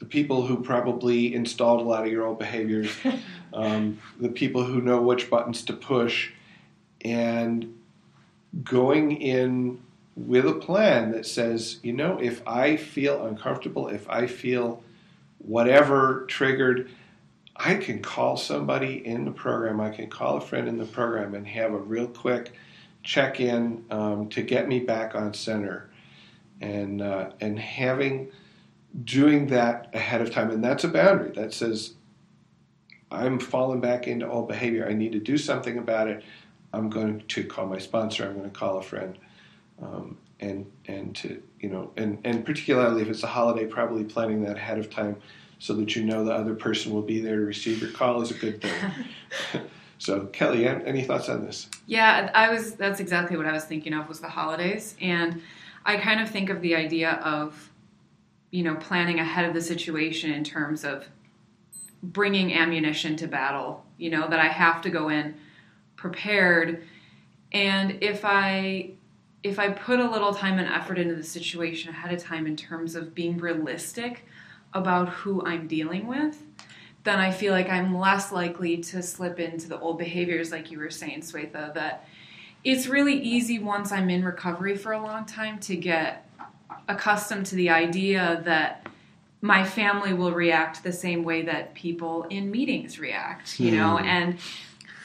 the 0.00 0.04
people 0.04 0.46
who 0.46 0.62
probably 0.62 1.34
installed 1.34 1.80
a 1.80 1.84
lot 1.84 2.04
of 2.04 2.12
your 2.12 2.26
old 2.26 2.38
behaviors, 2.38 2.90
um, 3.52 3.98
the 4.20 4.28
people 4.28 4.64
who 4.64 4.80
know 4.80 5.00
which 5.00 5.30
buttons 5.30 5.64
to 5.64 5.72
push, 5.72 6.30
and 7.02 7.78
going 8.64 9.20
in 9.20 9.80
with 10.16 10.46
a 10.46 10.54
plan 10.54 11.12
that 11.12 11.26
says, 11.26 11.78
you 11.82 11.92
know, 11.92 12.18
if 12.20 12.46
I 12.46 12.76
feel 12.76 13.26
uncomfortable, 13.26 13.88
if 13.88 14.08
I 14.10 14.26
feel 14.26 14.82
whatever 15.38 16.24
triggered, 16.28 16.90
I 17.56 17.74
can 17.74 18.02
call 18.02 18.36
somebody 18.36 19.06
in 19.06 19.24
the 19.24 19.30
program, 19.30 19.80
I 19.80 19.90
can 19.90 20.08
call 20.08 20.36
a 20.36 20.40
friend 20.40 20.68
in 20.68 20.78
the 20.78 20.84
program 20.84 21.34
and 21.34 21.46
have 21.46 21.72
a 21.72 21.78
real 21.78 22.08
quick 22.08 22.52
check 23.02 23.40
in 23.40 23.84
um, 23.90 24.28
to 24.30 24.42
get 24.42 24.68
me 24.68 24.80
back 24.80 25.14
on 25.14 25.34
center. 25.34 25.88
And, 26.60 27.00
uh, 27.02 27.30
and 27.40 27.58
having, 27.58 28.30
doing 29.04 29.46
that 29.48 29.90
ahead 29.94 30.20
of 30.20 30.30
time, 30.30 30.50
and 30.50 30.62
that's 30.62 30.84
a 30.84 30.88
boundary 30.88 31.30
that 31.32 31.52
says, 31.52 31.94
I'm 33.10 33.38
falling 33.38 33.80
back 33.80 34.06
into 34.06 34.28
old 34.28 34.48
behavior. 34.48 34.86
I 34.88 34.92
need 34.92 35.12
to 35.12 35.18
do 35.18 35.38
something 35.38 35.78
about 35.78 36.08
it. 36.08 36.22
I'm 36.72 36.90
going 36.90 37.22
to 37.28 37.44
call 37.44 37.66
my 37.66 37.78
sponsor. 37.78 38.26
I'm 38.26 38.36
going 38.36 38.50
to 38.50 38.56
call 38.56 38.78
a 38.78 38.82
friend, 38.82 39.16
um, 39.82 40.18
and 40.40 40.70
and 40.86 41.16
to 41.16 41.42
you 41.60 41.70
know, 41.70 41.90
and 41.96 42.18
and 42.24 42.44
particularly 42.44 43.02
if 43.02 43.08
it's 43.08 43.22
a 43.22 43.28
holiday, 43.28 43.66
probably 43.66 44.04
planning 44.04 44.44
that 44.44 44.56
ahead 44.56 44.78
of 44.78 44.90
time 44.90 45.16
so 45.58 45.74
that 45.74 45.96
you 45.96 46.04
know 46.04 46.24
the 46.24 46.32
other 46.32 46.54
person 46.54 46.92
will 46.92 47.02
be 47.02 47.20
there 47.20 47.36
to 47.36 47.42
receive 47.42 47.80
your 47.80 47.90
call 47.90 48.20
is 48.20 48.30
a 48.30 48.34
good 48.34 48.60
thing. 48.60 48.92
so, 49.98 50.26
Kelli, 50.26 50.66
any 50.86 51.02
thoughts 51.02 51.28
on 51.28 51.44
this? 51.44 51.68
Yeah, 51.86 52.30
I 52.34 52.50
was. 52.50 52.74
That's 52.74 53.00
exactly 53.00 53.38
what 53.38 53.46
I 53.46 53.52
was 53.52 53.64
thinking 53.64 53.94
of 53.94 54.08
was 54.08 54.20
the 54.20 54.28
holidays, 54.28 54.94
and 55.00 55.40
I 55.88 55.96
kind 55.96 56.20
of 56.20 56.28
think 56.28 56.50
of 56.50 56.60
the 56.60 56.76
idea 56.76 57.12
of, 57.12 57.70
you 58.50 58.62
know, 58.62 58.74
planning 58.74 59.20
ahead 59.20 59.46
of 59.46 59.54
the 59.54 59.62
situation 59.62 60.30
in 60.30 60.44
terms 60.44 60.84
of 60.84 61.08
bringing 62.02 62.52
ammunition 62.52 63.16
to 63.16 63.26
battle. 63.26 63.86
You 63.96 64.10
know 64.10 64.28
that 64.28 64.38
I 64.38 64.48
have 64.48 64.82
to 64.82 64.90
go 64.90 65.08
in 65.08 65.34
prepared, 65.96 66.86
and 67.52 68.02
if 68.02 68.20
I 68.22 68.90
if 69.42 69.58
I 69.58 69.70
put 69.70 69.98
a 69.98 70.10
little 70.10 70.34
time 70.34 70.58
and 70.58 70.68
effort 70.68 70.98
into 70.98 71.14
the 71.14 71.22
situation 71.22 71.88
ahead 71.90 72.12
of 72.12 72.22
time 72.22 72.46
in 72.46 72.54
terms 72.54 72.94
of 72.94 73.14
being 73.14 73.38
realistic 73.38 74.26
about 74.74 75.08
who 75.08 75.42
I'm 75.46 75.66
dealing 75.66 76.06
with, 76.06 76.42
then 77.04 77.18
I 77.18 77.30
feel 77.30 77.54
like 77.54 77.70
I'm 77.70 77.96
less 77.96 78.30
likely 78.30 78.76
to 78.76 79.02
slip 79.02 79.40
into 79.40 79.68
the 79.68 79.80
old 79.80 79.96
behaviors, 79.96 80.52
like 80.52 80.70
you 80.70 80.78
were 80.78 80.90
saying, 80.90 81.20
Swetha, 81.20 81.72
that 81.72 82.06
it's 82.64 82.86
really 82.86 83.14
easy 83.20 83.58
once 83.58 83.92
I'm 83.92 84.10
in 84.10 84.24
recovery 84.24 84.76
for 84.76 84.92
a 84.92 85.00
long 85.02 85.24
time 85.24 85.58
to 85.60 85.76
get 85.76 86.28
accustomed 86.88 87.46
to 87.46 87.54
the 87.54 87.70
idea 87.70 88.42
that 88.44 88.86
my 89.40 89.64
family 89.64 90.12
will 90.12 90.32
react 90.32 90.82
the 90.82 90.92
same 90.92 91.22
way 91.22 91.42
that 91.42 91.74
people 91.74 92.24
in 92.24 92.50
meetings 92.50 92.98
react, 92.98 93.60
you 93.60 93.70
know, 93.70 93.96
Hmm. 93.98 94.04
and 94.04 94.38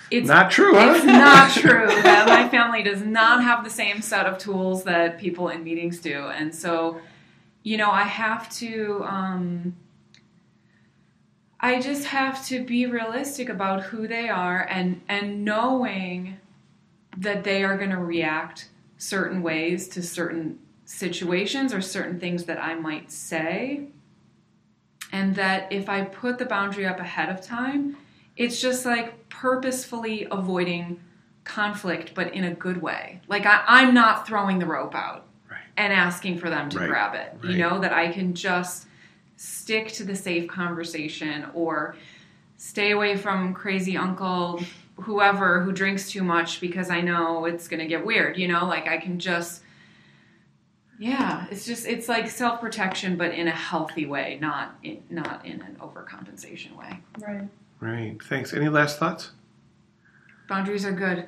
it's 0.09 0.27
Not 0.27 0.51
true, 0.51 0.73
huh? 0.75 0.93
it's 0.95 1.05
not 1.05 1.51
true 1.51 1.87
that 1.87 2.27
my 2.27 2.47
family 2.49 2.83
does 2.83 3.01
not 3.01 3.43
have 3.43 3.63
the 3.63 3.69
same 3.69 4.01
set 4.01 4.25
of 4.25 4.37
tools 4.37 4.83
that 4.85 5.19
people 5.19 5.49
in 5.49 5.63
meetings 5.63 5.99
do, 5.99 6.27
and 6.27 6.53
so, 6.53 6.99
you 7.63 7.77
know, 7.77 7.89
I 7.91 8.03
have 8.03 8.49
to. 8.57 9.03
Um, 9.07 9.75
I 11.59 11.79
just 11.79 12.05
have 12.07 12.45
to 12.47 12.63
be 12.63 12.85
realistic 12.87 13.47
about 13.49 13.83
who 13.83 14.07
they 14.07 14.27
are 14.29 14.67
and 14.69 15.01
and 15.07 15.45
knowing 15.45 16.37
that 17.17 17.43
they 17.43 17.63
are 17.63 17.77
going 17.77 17.89
to 17.91 17.97
react 17.97 18.69
certain 18.97 19.41
ways 19.41 19.87
to 19.89 20.01
certain 20.01 20.59
situations 20.85 21.73
or 21.73 21.81
certain 21.81 22.19
things 22.19 22.45
that 22.45 22.57
I 22.61 22.75
might 22.75 23.11
say. 23.11 23.87
And 25.11 25.35
that 25.35 25.71
if 25.71 25.89
I 25.89 26.01
put 26.05 26.37
the 26.39 26.45
boundary 26.45 26.85
up 26.87 26.99
ahead 26.99 27.29
of 27.29 27.41
time, 27.45 27.97
it's 28.35 28.59
just 28.59 28.85
like 28.85 29.29
purposefully 29.29 30.27
avoiding 30.31 30.99
conflict, 31.43 32.13
but 32.15 32.33
in 32.33 32.45
a 32.45 32.53
good 32.55 32.81
way. 32.81 33.21
Like 33.27 33.45
I, 33.45 33.63
I'm 33.67 33.93
not 33.93 34.25
throwing 34.25 34.59
the 34.59 34.65
rope 34.65 34.95
out 34.95 35.27
Right. 35.49 35.59
and 35.77 35.93
asking 35.93 36.39
for 36.39 36.49
them 36.49 36.69
to 36.69 36.79
Right. 36.79 36.87
grab 36.89 37.13
it. 37.15 37.33
Right. 37.43 37.51
You 37.51 37.57
know, 37.59 37.79
that 37.79 37.93
I 37.93 38.11
can 38.11 38.33
just 38.33 38.87
stick 39.35 39.89
to 39.93 40.03
the 40.03 40.15
safe 40.15 40.47
conversation 40.47 41.45
or 41.53 41.95
stay 42.57 42.91
away 42.91 43.17
from 43.17 43.53
crazy 43.53 43.97
uncle 43.97 44.63
whoever 44.95 45.61
who 45.61 45.71
drinks 45.71 46.09
too 46.09 46.23
much 46.23 46.61
because 46.61 46.89
I 46.89 47.01
know 47.01 47.45
it's 47.45 47.67
going 47.67 47.79
to 47.79 47.87
get 47.87 48.05
weird, 48.05 48.37
you 48.37 48.47
know? 48.47 48.65
Like 48.65 48.87
I 48.87 48.97
can 48.97 49.19
just 49.19 49.61
yeah, 50.99 51.47
it's 51.49 51.65
just 51.65 51.87
it's 51.87 52.07
like 52.07 52.29
self-protection 52.29 53.17
but 53.17 53.33
in 53.33 53.47
a 53.47 53.51
healthy 53.51 54.05
way, 54.05 54.37
not 54.39 54.75
in, 54.83 55.03
not 55.09 55.45
in 55.45 55.61
an 55.61 55.77
overcompensation 55.81 56.77
way. 56.77 56.99
Right. 57.19 57.47
Right. 57.79 58.23
Thanks. 58.23 58.53
Any 58.53 58.69
last 58.69 58.99
thoughts? 58.99 59.31
Boundaries 60.47 60.85
are 60.85 60.91
good. 60.91 61.27